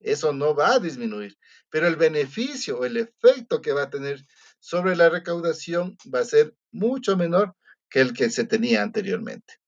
[0.00, 1.36] Eso no va a disminuir,
[1.68, 4.24] pero el beneficio o el efecto que va a tener
[4.58, 7.54] sobre la recaudación va a ser mucho menor
[7.90, 9.59] que el que se tenía anteriormente.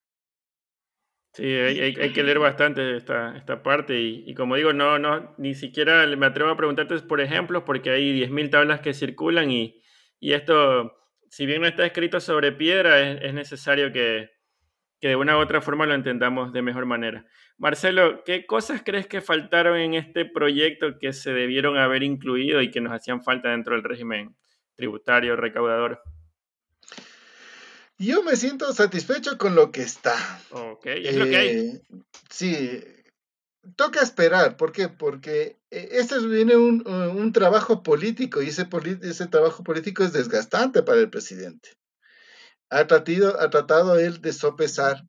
[1.34, 6.06] Sí, hay, que leer bastante esta, esta parte y, como digo, no, no, ni siquiera
[6.14, 9.80] me atrevo a preguntarte por ejemplos porque hay 10.000 tablas que circulan y,
[10.20, 10.92] esto,
[11.30, 14.28] si bien no está escrito sobre piedra, es, necesario que,
[15.00, 17.24] de una u otra forma lo entendamos de mejor manera.
[17.56, 22.70] Marcelo, ¿qué cosas crees que faltaron en este proyecto que se debieron haber incluido y
[22.70, 24.36] que nos hacían falta dentro del régimen
[24.76, 26.02] tributario recaudador?
[27.98, 30.40] Yo me siento satisfecho con lo que está.
[30.50, 31.48] Ok, es lo que hay.
[31.48, 31.82] Eh,
[32.30, 32.84] sí,
[33.76, 34.56] toca esperar.
[34.56, 34.88] ¿Por qué?
[34.88, 38.68] Porque este viene un, un trabajo político y ese,
[39.02, 41.70] ese trabajo político es desgastante para el presidente.
[42.70, 45.04] Ha tratado, ha tratado él de sopesar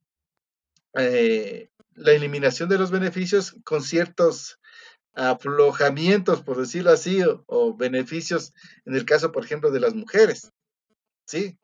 [0.96, 4.60] eh, la eliminación de los beneficios con ciertos
[5.14, 8.54] aflojamientos, por decirlo así, o, o, beneficios
[8.86, 10.52] en el caso, por ejemplo, de las mujeres.
[11.26, 11.58] ¿Sí?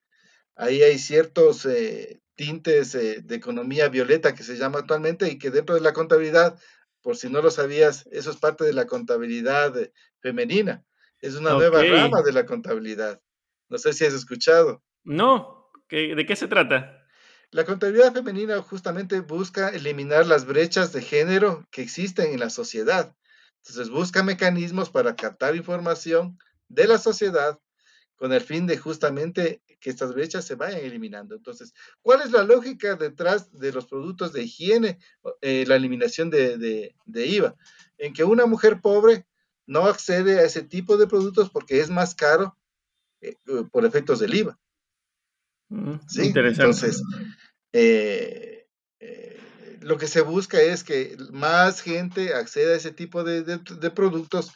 [0.59, 5.51] Ahí hay ciertos eh, tintes eh, de economía violeta que se llama actualmente y que
[5.51, 6.59] dentro de la contabilidad,
[7.01, 10.83] por si no lo sabías, eso es parte de la contabilidad eh, femenina.
[11.21, 13.21] Es una nueva rama de la contabilidad.
[13.69, 14.83] No sé si has escuchado.
[15.05, 17.07] No, ¿de qué se trata?
[17.51, 23.15] La contabilidad femenina justamente busca eliminar las brechas de género que existen en la sociedad.
[23.63, 27.57] Entonces busca mecanismos para captar información de la sociedad
[28.17, 31.35] con el fin de justamente que estas brechas se vayan eliminando.
[31.35, 34.99] Entonces, ¿cuál es la lógica detrás de los productos de higiene,
[35.41, 37.55] eh, la eliminación de, IVA?
[37.97, 39.25] En que una mujer pobre
[39.65, 42.57] no accede a ese tipo de productos porque es más caro
[43.21, 43.35] eh,
[43.71, 44.59] por efectos del IVA.
[45.69, 46.25] Mm, ¿Sí?
[46.25, 46.63] Interesante.
[46.63, 47.03] Entonces,
[47.71, 48.67] eh,
[49.81, 54.51] lo que se busca es que más gente acceda a ese tipo de, de productos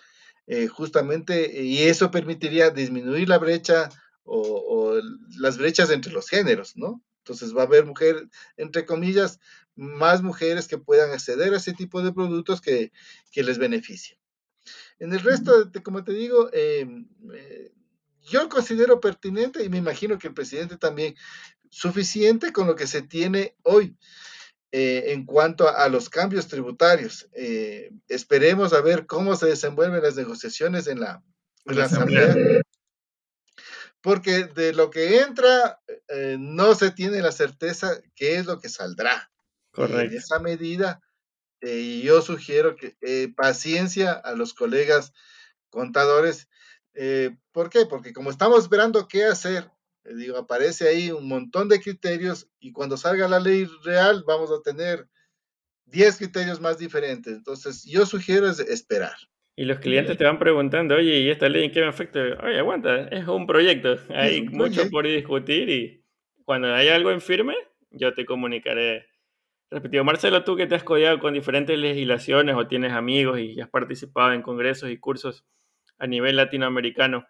[0.71, 3.89] justamente, y eso permitiría disminuir la brecha
[4.23, 4.99] o,
[5.37, 7.03] las brechas entre los géneros, ¿no?
[7.19, 8.23] Entonces va a haber mujeres,
[8.57, 9.39] entre comillas,
[9.75, 12.91] más mujeres que puedan acceder a ese tipo de productos que,
[13.35, 14.19] les beneficien.
[14.99, 17.71] En el resto, de, como te digo, em, eh,
[18.21, 21.15] yo considero pertinente y me imagino que el presidente también,
[21.69, 23.97] suficiente con lo que se tiene hoy.
[24.75, 27.29] Eh, en cuanto a, los cambios tributarios.
[27.33, 31.21] Eh, esperemos a ver cómo se desenvuelven las negociaciones en la,
[31.65, 32.62] en la Asamblea
[34.03, 38.67] porque de lo que entra eh, no se tiene la certeza qué es lo que
[38.69, 39.31] saldrá.
[39.71, 40.01] Correcto.
[40.01, 41.01] En esa medida,
[41.61, 45.13] eh, yo sugiero que eh, paciencia a los colegas
[45.69, 46.47] contadores.
[47.51, 47.87] ¿Por qué?
[47.87, 49.71] Porque como estamos esperando qué hacer
[50.03, 54.61] digo, aparece ahí un montón de criterios y cuando salga la ley real vamos a
[54.61, 55.07] tener
[55.85, 57.33] 10 criterios más diferentes.
[57.33, 59.15] Entonces, yo sugiero esperar.
[59.55, 62.19] Y los clientes te van preguntando, oye, ¿y esta ley en qué me afecta?
[62.43, 63.97] Oye, aguanta, es un proyecto.
[64.09, 66.03] Hay mucho por discutir y
[66.43, 67.55] cuando haya algo en firme,
[67.91, 69.05] yo te comunicaré.
[69.69, 73.69] Repetido, Marcelo, tú que te has codiado con diferentes legislaciones o tienes amigos y has
[73.69, 75.45] participado en congresos y cursos
[75.99, 77.25] a nivel latinoamericano,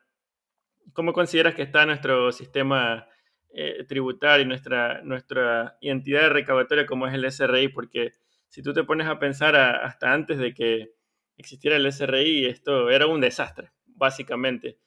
[0.93, 3.07] ¿cómo consideras que está nuestro sistema
[3.53, 7.67] eh, tributario y nuestra, nuestra identidad recaudatoria como es el SRI?
[7.67, 8.13] Porque
[8.47, 10.93] si tú te pones a pensar hasta antes de que
[11.37, 14.77] existiera el SRI, esto era un desastre, básicamente.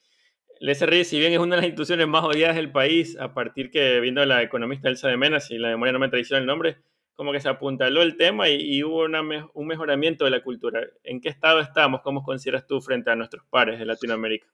[0.61, 3.71] El SRI, si bien es una de las instituciones más odiadas del país, a partir
[3.71, 6.79] que, viendo la economista Elsa de Mena, si la memoria no me traiciona el nombre,
[7.15, 9.07] como que se apuntaló el tema y, hubo
[9.55, 10.81] un mejoramiento de la cultura.
[11.03, 12.03] ¿En qué estado estamos?
[12.03, 14.47] ¿Cómo consideras tú frente a nuestros pares de Latinoamérica?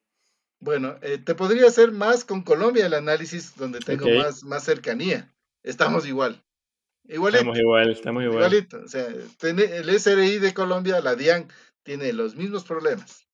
[0.61, 5.35] Bueno, eh, te podría hacer más con Colombia el análisis donde tengo más, más cercanía.
[5.65, 6.41] Estamos igual.
[7.09, 7.41] Igualito.
[7.41, 8.37] Estamos igual, estamos igual.
[8.37, 8.81] Igualito.
[8.85, 11.49] O sea, el SRI de Colombia, la DIAN,
[11.83, 13.27] tiene los mismos problemas.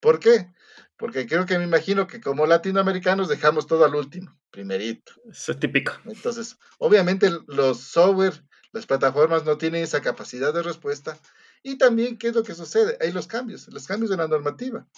[0.00, 0.52] ¿Por qué?
[0.96, 5.12] Porque creo que me imagino que como latinoamericanos dejamos todo al último, primerito.
[5.30, 5.92] Eso es típico.
[6.06, 11.18] Entonces, obviamente los software, las plataformas no tienen esa capacidad de respuesta.
[11.62, 12.98] Y también, ¿qué es lo que sucede?
[13.00, 14.88] Hay los cambios, los cambios de la normativa.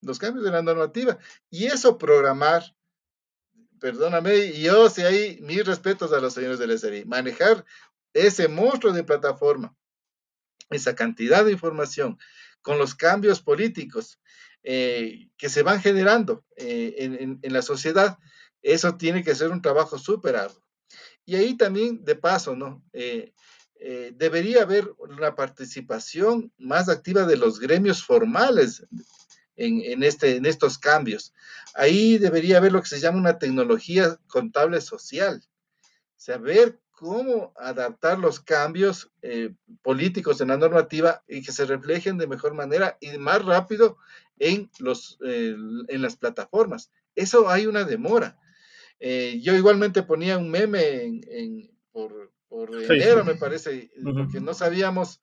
[0.00, 1.18] Los cambios de la normativa.
[1.50, 2.62] Y eso programar,
[3.80, 7.64] perdóname, y yo si hay mis respetos a los señores del SRI, manejar
[8.14, 9.76] ese monstruo de plataforma,
[10.70, 12.18] esa cantidad de información,
[12.64, 14.18] con los cambios políticos
[14.62, 18.18] eh, que se van generando eh, en, la sociedad,
[18.62, 20.64] eso tiene que ser un trabajo súper arduo.
[21.26, 22.82] Y ahí también, de paso, ¿no?
[22.94, 23.32] Eh,
[24.14, 28.82] debería haber una participación más activa de los gremios formales
[29.56, 31.34] en, este, en estos cambios.
[31.74, 35.44] Ahí debería haber lo que se llama una tecnología contable social.
[36.16, 42.26] Saber cómo adaptar los cambios eh, políticos en la normativa y que se reflejen de
[42.26, 43.98] mejor manera y más rápido
[44.38, 45.56] en, los, eh,
[45.88, 46.90] en las plataformas.
[47.14, 48.38] Eso hay una demora.
[49.00, 52.32] Eh, yo igualmente ponía un meme en, por,
[52.88, 55.20] enero, me parece, porque no sabíamos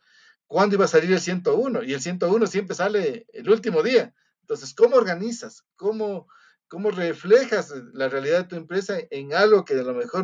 [0.47, 4.13] cuándo iba a salir el 101 y el 101 siempre sale el último día.
[4.41, 5.63] Entonces, ¿cómo organizas?
[5.77, 6.27] ¿Cómo,
[6.71, 10.23] cómo reflejas la realidad de tu empresa en algo que a lo mejor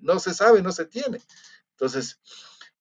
[0.00, 1.20] no se sabe, no se tiene.
[1.72, 2.20] Entonces,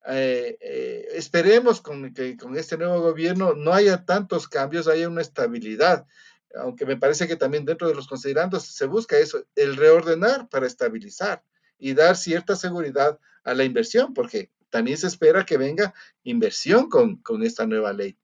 [0.06, 5.24] eh, eh, esperemos con, que con este nuevo gobierno no haya tantos cambios, haya una
[5.24, 6.06] estabilidad,
[6.54, 10.68] aunque me parece que también dentro de los considerandos se busca eso, el reordenar para
[10.68, 11.44] estabilizar
[11.80, 17.24] y dar cierta seguridad a la inversión, porque también se espera que venga inversión con,
[17.24, 18.16] con esta nueva ley.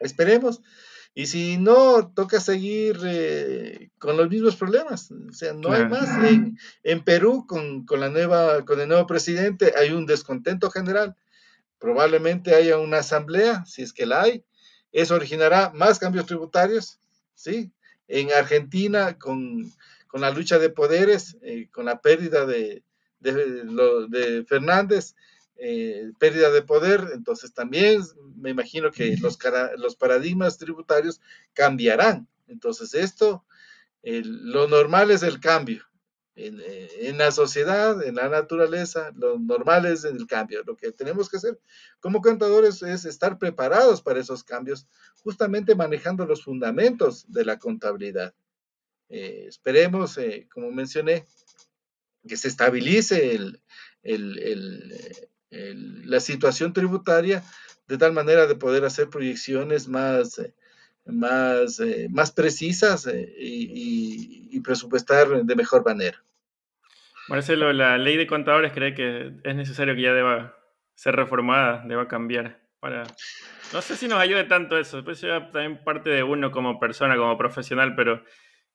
[0.00, 0.62] Esperemos.
[1.18, 5.10] Y si no, toca seguir eh, con los mismos problemas.
[5.10, 6.08] O sea, no hay más.
[6.84, 11.16] En, Perú, con, la nueva, con el nuevo presidente, hay un descontento general.
[11.80, 14.44] Probablemente haya una asamblea, si es que la hay.
[14.92, 17.00] Eso originará más cambios tributarios,
[17.34, 17.72] ¿sí?
[18.06, 19.72] En Argentina, con,
[20.12, 22.84] la lucha de poderes, eh, con la pérdida de,
[23.18, 25.16] de Fernández,
[25.58, 28.02] eh, pérdida de poder, entonces también
[28.36, 29.38] me imagino que los,
[29.76, 31.20] los paradigmas tributarios
[31.52, 32.28] cambiarán.
[32.46, 33.44] Entonces esto,
[34.02, 35.88] lo normal es el cambio.
[36.40, 40.62] Eh, en, la sociedad, en la naturaleza, lo normal es el cambio.
[40.64, 41.58] Lo que tenemos que hacer
[41.98, 44.86] como contadores es estar preparados para esos cambios,
[45.24, 48.32] justamente manejando los fundamentos de la contabilidad.
[49.08, 50.16] Eh, esperemos,
[50.52, 51.26] como mencioné,
[52.28, 53.60] que se estabilice el,
[55.50, 57.42] la situación tributaria
[57.88, 60.54] de tal manera de poder hacer proyecciones más, eh,
[61.06, 66.22] más, eh, más precisas eh, y, presupuestar de mejor manera.
[67.28, 70.58] Marcelo, la ley de contadores cree que es necesario que ya deba
[70.94, 73.04] ser reformada, deba cambiar para...
[73.72, 77.16] No sé si nos ayude tanto eso, pues ya también parte de uno como persona,
[77.16, 78.22] como profesional, pero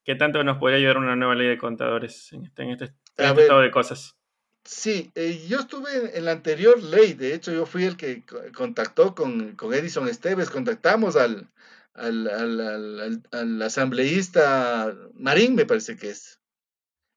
[0.03, 2.85] ¿qué tanto nos podría ayudar una nueva ley de contadores en este, en este,
[3.17, 4.17] este estado de cosas?
[4.65, 8.23] Sí, eh, yo estuve en la anterior ley, de hecho yo fui el que
[8.55, 11.51] contactó con, Edison Esteves, contactamos al,
[11.95, 16.39] al, asambleísta Marín, me parece que es,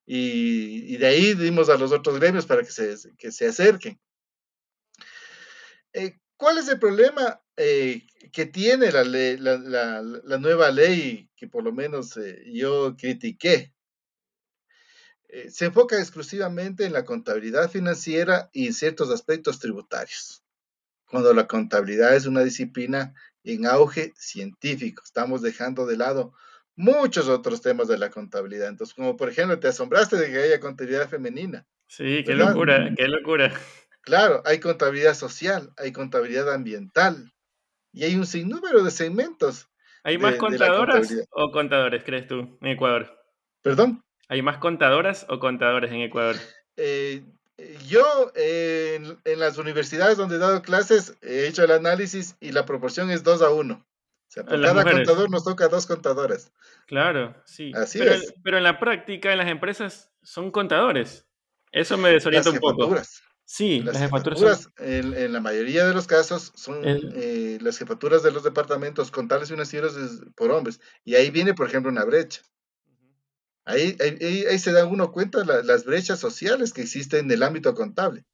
[0.07, 4.01] y, de ahí dimos a los otros gremios para que se, se acerquen.
[5.93, 11.73] Eh, ¿Cuál es el problema eh, que tiene la, la, nueva ley que por lo
[11.73, 13.73] menos yo critiqué?
[15.29, 20.45] Eh, se enfoca exclusivamente en la contabilidad financiera y ciertos aspectos tributarios,
[21.07, 25.03] cuando la contabilidad es una disciplina en auge científico.
[25.05, 26.33] Estamos dejando de lado
[26.77, 28.69] muchos otros temas de la contabilidad.
[28.69, 31.67] Entonces, como por ejemplo, te asombraste de que haya contabilidad femenina.
[31.87, 33.53] Sí, qué locura, qué locura.
[34.03, 37.33] Claro, hay contabilidad social, hay contabilidad ambiental
[37.93, 39.69] y hay un sinnúmero de segmentos.
[40.05, 43.11] ¿Hay más contadoras o contadores, crees tú, en Ecuador?
[43.63, 44.05] ¿Perdón?
[44.29, 46.37] ¿Hay más contadoras o contadores en Ecuador?
[46.77, 47.25] Eh,
[47.87, 53.11] yo en, las universidades donde he dado clases he hecho el análisis y la proporción
[53.11, 53.75] es 2 a 1.
[53.75, 53.85] O
[54.29, 56.53] sea, por cada contador nos toca dos contadoras.
[56.87, 57.73] Claro, sí.
[57.75, 58.35] Así pero, es.
[58.43, 61.27] Pero en la práctica, en las empresas, son contadores.
[61.73, 62.97] Eso me desorienta un poco.
[63.49, 68.43] Sí, las, jefaturas, en, la mayoría de los casos son eh, las jefaturas de los
[68.43, 69.95] departamentos contables financieros
[70.35, 70.81] por hombres.
[71.05, 72.43] Y ahí viene, por ejemplo, una brecha.
[73.67, 77.75] Ahí, ahí, se da uno cuenta de las brechas sociales que existen en el ámbito
[77.75, 78.25] contable.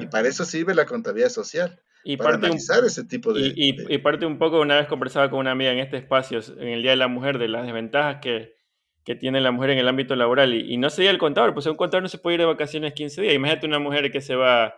[0.00, 1.80] Y para eso sirve la contabilidad social.
[2.02, 5.52] Y para analizar ese tipo de y, parte un poco, una vez conversaba con una
[5.52, 8.56] amiga en este espacio, en el Día de la Mujer, de las desventajas que,
[9.04, 10.54] que tiene la mujer en el ámbito laboral.
[10.54, 13.22] Y, no sería el contador, pues un contador no se puede ir de vacaciones 15
[13.22, 13.34] días.
[13.34, 14.74] Imagínate una mujer que se va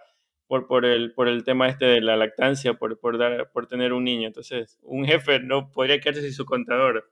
[0.47, 3.93] por, por, el, por el tema este de la lactancia, por, por, dar, por tener
[3.93, 4.27] un niño.
[4.27, 7.11] Entonces, un jefe no podría quedarse sin su contador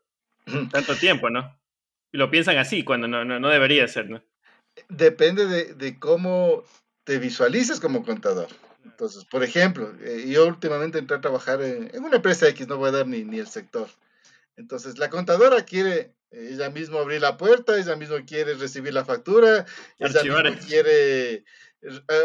[0.70, 1.59] tanto tiempo, ¿no?
[2.12, 4.22] Lo piensan así, cuando no, no, debería ser, ¿no?
[4.88, 6.64] Depende de, cómo
[7.04, 8.48] te visualices como contador.
[8.84, 12.88] Entonces, por ejemplo, eh, yo últimamente entré a trabajar en, una empresa X, no voy
[12.88, 13.88] a dar ni, ni el sector.
[14.56, 19.66] Entonces, la contadora quiere ella misma abrir la puerta, ella misma quiere recibir la factura,
[19.98, 21.44] ella misma quiere eh,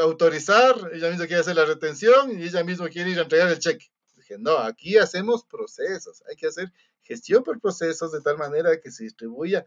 [0.01, 3.59] autorizar, ella misma quiere hacer la retención y ella misma quiere ir a entregar el
[3.59, 3.87] cheque.
[4.15, 6.71] Dije, no, aquí hacemos procesos, hay que hacer
[7.05, 9.65] gestión por procesos de tal manera que se distribuya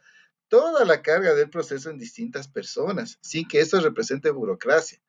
[0.49, 5.01] toda la carga del proceso en distintas personas, sin que eso represente burocracia.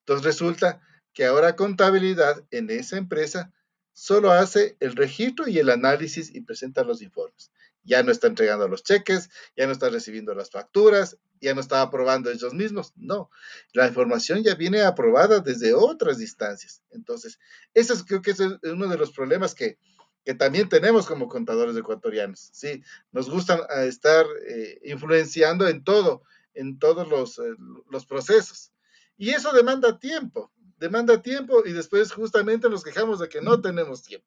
[0.00, 0.80] Entonces resulta
[1.12, 3.52] que ahora contabilidad en esa empresa
[3.92, 7.52] solo hace el registro y el análisis y presenta los informes.
[7.84, 11.82] Ya no está entregando los cheques, ya no está recibiendo las facturas, ya no está
[11.82, 12.92] aprobando ellos mismos.
[12.96, 13.30] No,
[13.72, 16.82] la información ya viene aprobada desde otras instancias.
[16.90, 17.38] Entonces,
[17.74, 19.78] eso creo que es uno de los problemas que,
[20.24, 22.48] que también tenemos como contadores ecuatorianos.
[22.52, 26.22] Sí, nos gustan ah, estar eh, influenciando en todo,
[26.54, 27.54] en todos los, eh,
[27.90, 28.72] los, procesos.
[29.16, 34.02] Y eso demanda tiempo, demanda tiempo y después justamente nos quejamos de que no tenemos
[34.02, 34.26] tiempo.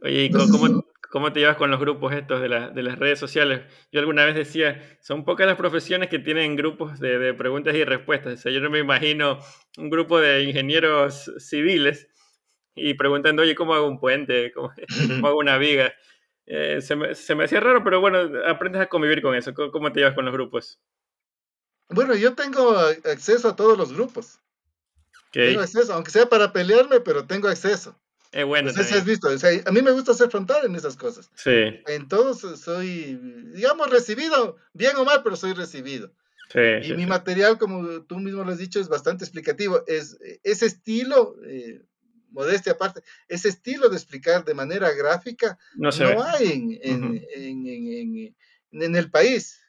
[0.00, 3.62] Oye, ¿y cómo, cómo, te llevas con los grupos estos de, de, las redes sociales?
[3.90, 7.82] Yo alguna vez decía, son pocas las profesiones que tienen grupos de, de preguntas y
[7.82, 8.34] respuestas.
[8.34, 9.38] O sea, yo no me imagino
[9.78, 12.08] un grupo de ingenieros civiles
[12.76, 14.52] y preguntando, oye, ¿cómo hago un puente?
[14.54, 14.70] ¿Cómo,
[15.26, 15.92] hago una viga?
[16.44, 19.52] Eh, se, me, se, me, hacía raro, pero bueno, aprendes a convivir con eso.
[19.54, 20.78] ¿Cómo, te llevas con los grupos?
[21.88, 24.38] Bueno, yo tengo acceso a todos los grupos.
[25.32, 27.98] Tengo acceso, aunque sea para pelearme, pero tengo acceso.
[28.32, 28.70] Es bueno.
[28.70, 31.30] No sé si has visto, a mí me gusta ser frontal en esas cosas.
[31.34, 31.80] Sí.
[31.86, 33.18] En todos soy,
[33.54, 36.12] digamos, recibido, bien o mal, pero soy recibido.
[36.52, 39.82] Sí, y mi material, como tú mismo lo has dicho, es bastante explicativo.
[39.86, 41.82] Es ese estilo, eh,
[42.36, 45.90] modestia aparte, ese estilo de explicar de manera gráfica no,
[46.22, 47.26] hay en,
[48.70, 49.60] en, el país.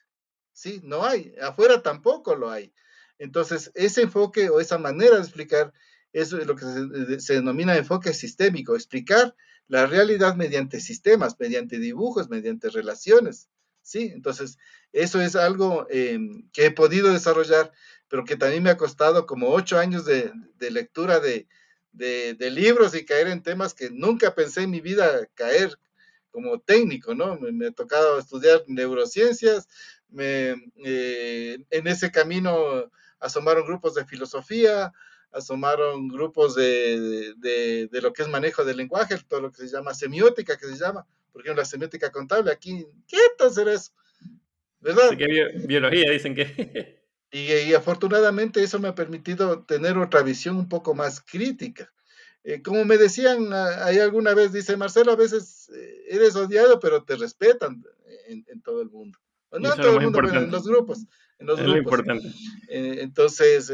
[0.52, 1.34] Sí, no hay.
[1.40, 2.72] Afuera tampoco lo hay.
[3.18, 5.72] Entonces, ese enfoque o esa manera de explicar
[6.12, 9.34] eso es lo que se, denomina enfoque sistémico, explicar
[9.66, 13.48] la realidad mediante sistemas, mediante dibujos, mediante relaciones.
[13.82, 14.10] ¿sí?
[14.14, 14.58] Entonces,
[14.92, 17.72] eso es algo em, que he podido desarrollar,
[18.08, 20.32] pero que también me ha costado como ocho años de,
[20.70, 21.46] lectura de,
[21.92, 25.78] libros y caer en temas que nunca pensé en mi vida caer
[26.30, 27.38] como técnico, ¿no?
[27.38, 29.68] Me, ha tocado estudiar neurociencias,
[30.08, 34.92] me, eh, en ese camino asomaron grupos de filosofía,
[35.32, 39.94] asomaron grupos de, de, lo que es manejo del lenguaje, todo lo que se llama
[39.94, 43.92] semiótica, que se llama, por ejemplo, la semiótica contable, aquí, ¿qué hacer eso?
[44.80, 45.16] ¿Verdad?
[45.16, 46.96] que biología dicen que...
[47.30, 51.92] y, afortunadamente eso me ha permitido tener otra visión un poco más crítica.
[52.44, 57.02] Eh, como me decían ahí alguna vez, dice Marcelo, a veces eh, eres odiado, pero
[57.04, 57.84] te respetan
[58.28, 59.18] en, todo el mundo.
[59.52, 61.04] No en todo el mundo, pero en los grupos.
[61.38, 61.78] En los grupos.
[61.78, 62.28] importante.
[62.68, 63.70] Eh, entonces,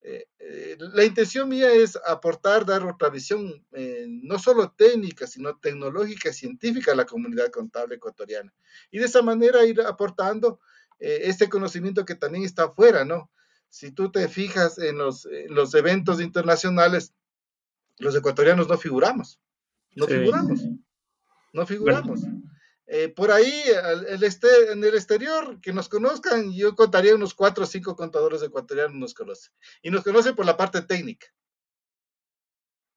[0.00, 5.58] eh, eh, la intención mía es aportar, dar otra visión, eh, no solo técnica, sino
[5.58, 8.52] tecnológica y científica a la comunidad contable ecuatoriana.
[8.90, 10.60] Y de esa manera ir aportando
[10.98, 13.30] este conocimiento que también está afuera, ¿no?
[13.68, 17.14] Si tú te fijas en los, los eventos internacionales,
[17.98, 19.40] los ecuatorianos no figuramos,
[19.94, 20.60] no figuramos,
[21.52, 22.20] no figuramos.
[22.90, 23.52] Eh, por ahí,
[24.08, 28.42] el este, en el exterior, que nos conozcan, yo contaría unos cuatro o cinco contadores
[28.42, 29.52] ecuatorianos nos conocen.
[29.82, 31.26] Y nos conocen por la parte técnica.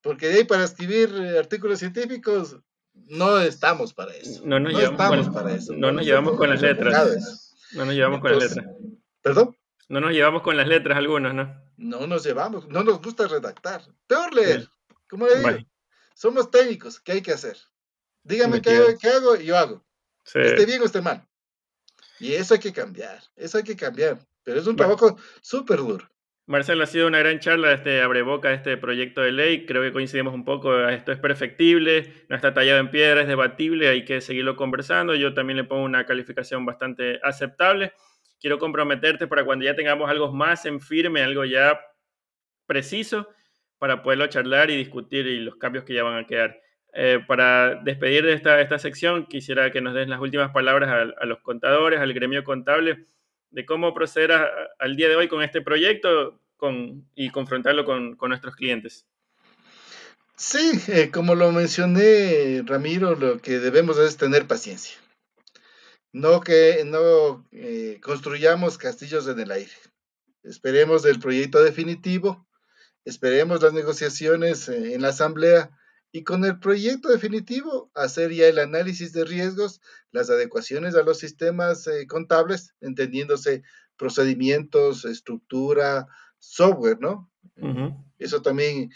[0.01, 2.57] Porque de ahí para escribir eh, artículos científicos,
[2.93, 4.41] no estamos para eso.
[4.45, 5.73] No nos llevamos para eso.
[5.73, 7.50] No, nos llevamos con las letras.
[7.74, 8.65] No nos llevamos con las letras.
[9.22, 9.57] ¿Perdón?
[9.88, 11.53] No nos llevamos con las letras algunos, ¿no?
[11.78, 13.84] No nos llevamos, no nos gusta redactar.
[14.07, 14.69] Peor leer.
[15.09, 15.67] Como le digo,
[16.13, 17.57] somos técnicos, ¿qué hay que hacer?
[18.24, 18.76] Dígame qué,
[19.09, 19.84] hago y yo hago.
[20.26, 21.28] Esté bien o esté mal.
[22.19, 24.26] Y eso hay que cambiar, eso hay que cambiar.
[24.43, 26.09] Pero es un trabajo súper duro.
[26.47, 29.65] Marcelo, ha sido una gran charla, este boca este proyecto de ley.
[29.65, 30.87] Creo que coincidimos un poco.
[30.89, 35.15] Esto es perfectible, no está tallado en piedra, es debatible, hay que seguirlo conversando.
[35.15, 37.93] Yo también le pongo una calificación bastante aceptable.
[38.39, 41.79] Quiero comprometerte para cuando ya tengamos algo más en firme, algo ya
[42.65, 43.29] preciso,
[43.77, 46.59] para poderlo charlar y discutir y los cambios que ya van a quedar.
[46.93, 51.25] Eh, para despedir de esta, esta sección, quisiera que nos den las últimas palabras a,
[51.25, 53.05] los contadores, al gremio contable,
[53.51, 54.31] de cómo proceder
[54.79, 59.05] al día de hoy con este proyecto con, y confrontarlo con, con nuestros clientes.
[60.35, 64.97] Sí, eh, como lo mencioné, Ramiro, lo que debemos es tener paciencia.
[66.13, 69.71] No que no eh, construyamos castillos en el aire.
[70.43, 72.47] Esperemos el proyecto definitivo,
[73.05, 75.69] esperemos las negociaciones en la asamblea
[76.12, 79.82] y con el proyecto definitivo hacer ya el análisis de riesgos,
[80.12, 83.64] las adecuaciones a los sistemas eh, contables, entendiéndose
[83.95, 86.07] procedimientos, estructura,
[86.39, 87.30] software, ¿no?
[88.18, 88.91] Eso también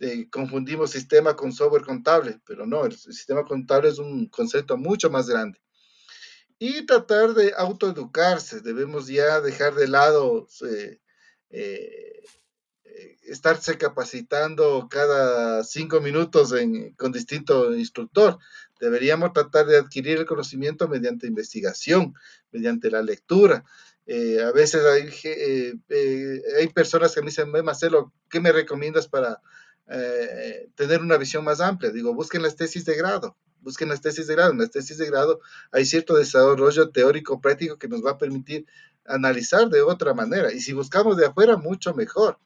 [0.00, 5.10] eh, confundimos sistema con software contable, pero no, el, sistema contable es un concepto mucho
[5.10, 5.60] más grande.
[6.58, 10.48] Y tratar de autoeducarse, debemos ya dejar de lado
[11.50, 12.22] eh,
[13.24, 16.54] estarse capacitando cada cinco minutos
[16.96, 18.38] con distinto instructor.
[18.80, 22.14] Deberíamos tratar de adquirir el conocimiento mediante investigación,
[22.52, 23.64] mediante la lectura.
[24.06, 29.06] Eh, a veces hay, eh, eh, hay, personas que me dicen, Marcelo, ¿qué me recomiendas
[29.06, 29.40] para
[30.74, 31.90] tener una visión más amplia?
[31.90, 34.52] Digo, busquen las tesis de grado, busquen las tesis de grado.
[34.52, 35.40] En las tesis de grado
[35.72, 38.66] hay cierto desarrollo teórico práctico que nos va a permitir
[39.04, 40.52] analizar de otra manera.
[40.52, 42.38] Y si buscamos de afuera, mucho mejor.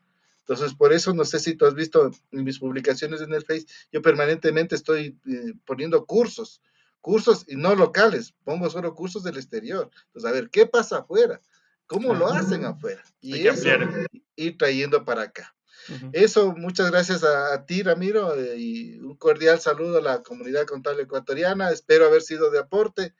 [0.46, 3.66] Entonces, por eso, no sé si tú has visto en mis publicaciones en el Face,
[3.92, 6.60] yo permanentemente estoy eh, poniendo cursos,
[7.00, 9.88] cursos y no locales, pongo solo cursos del exterior.
[10.06, 11.40] Entonces, a ver, ¿qué pasa afuera?
[11.86, 13.02] ¿Cómo lo hacen afuera?
[13.20, 13.68] Y eso,
[14.36, 15.54] ir trayendo para acá.
[16.12, 21.02] Eso, muchas gracias a, ti, Ramiro, eh, y un cordial saludo a la comunidad contable
[21.02, 21.70] ecuatoriana.
[21.70, 23.14] Espero haber sido de aporte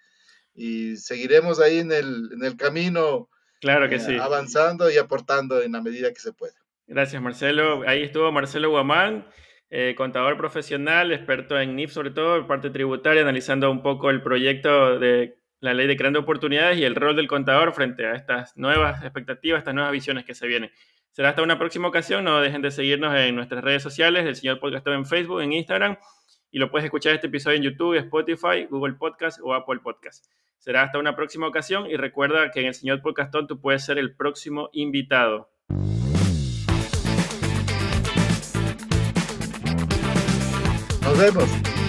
[0.54, 3.28] y seguiremos ahí en el, en el camino.
[3.60, 4.16] Claro que eh, sí.
[4.16, 6.61] Avanzando y aportando en la medida que se pueda.
[6.86, 7.82] Gracias, Marcelo.
[7.86, 9.26] Ahí estuvo Marcelo Guamán,
[9.70, 14.98] eh, contador profesional, experto en NIF, sobre todo, parte tributaria, analizando un poco el proyecto
[14.98, 19.02] de la ley de creando oportunidades y el rol del contador frente a estas nuevas
[19.02, 20.70] expectativas, estas nuevas visiones que se vienen.
[21.12, 22.24] Será hasta una próxima ocasión.
[22.24, 25.96] No dejen de seguirnos en nuestras redes sociales, el señor Podcast en Facebook, en Instagram,
[26.50, 30.26] y lo puedes escuchar este episodio en YouTube, Spotify, Google Podcast o Apple Podcast.
[30.58, 33.98] Será hasta una próxima ocasión y recuerda que en el señor Podcastón tú puedes ser
[33.98, 35.50] el próximo invitado.
[41.12, 41.81] Nos vemos.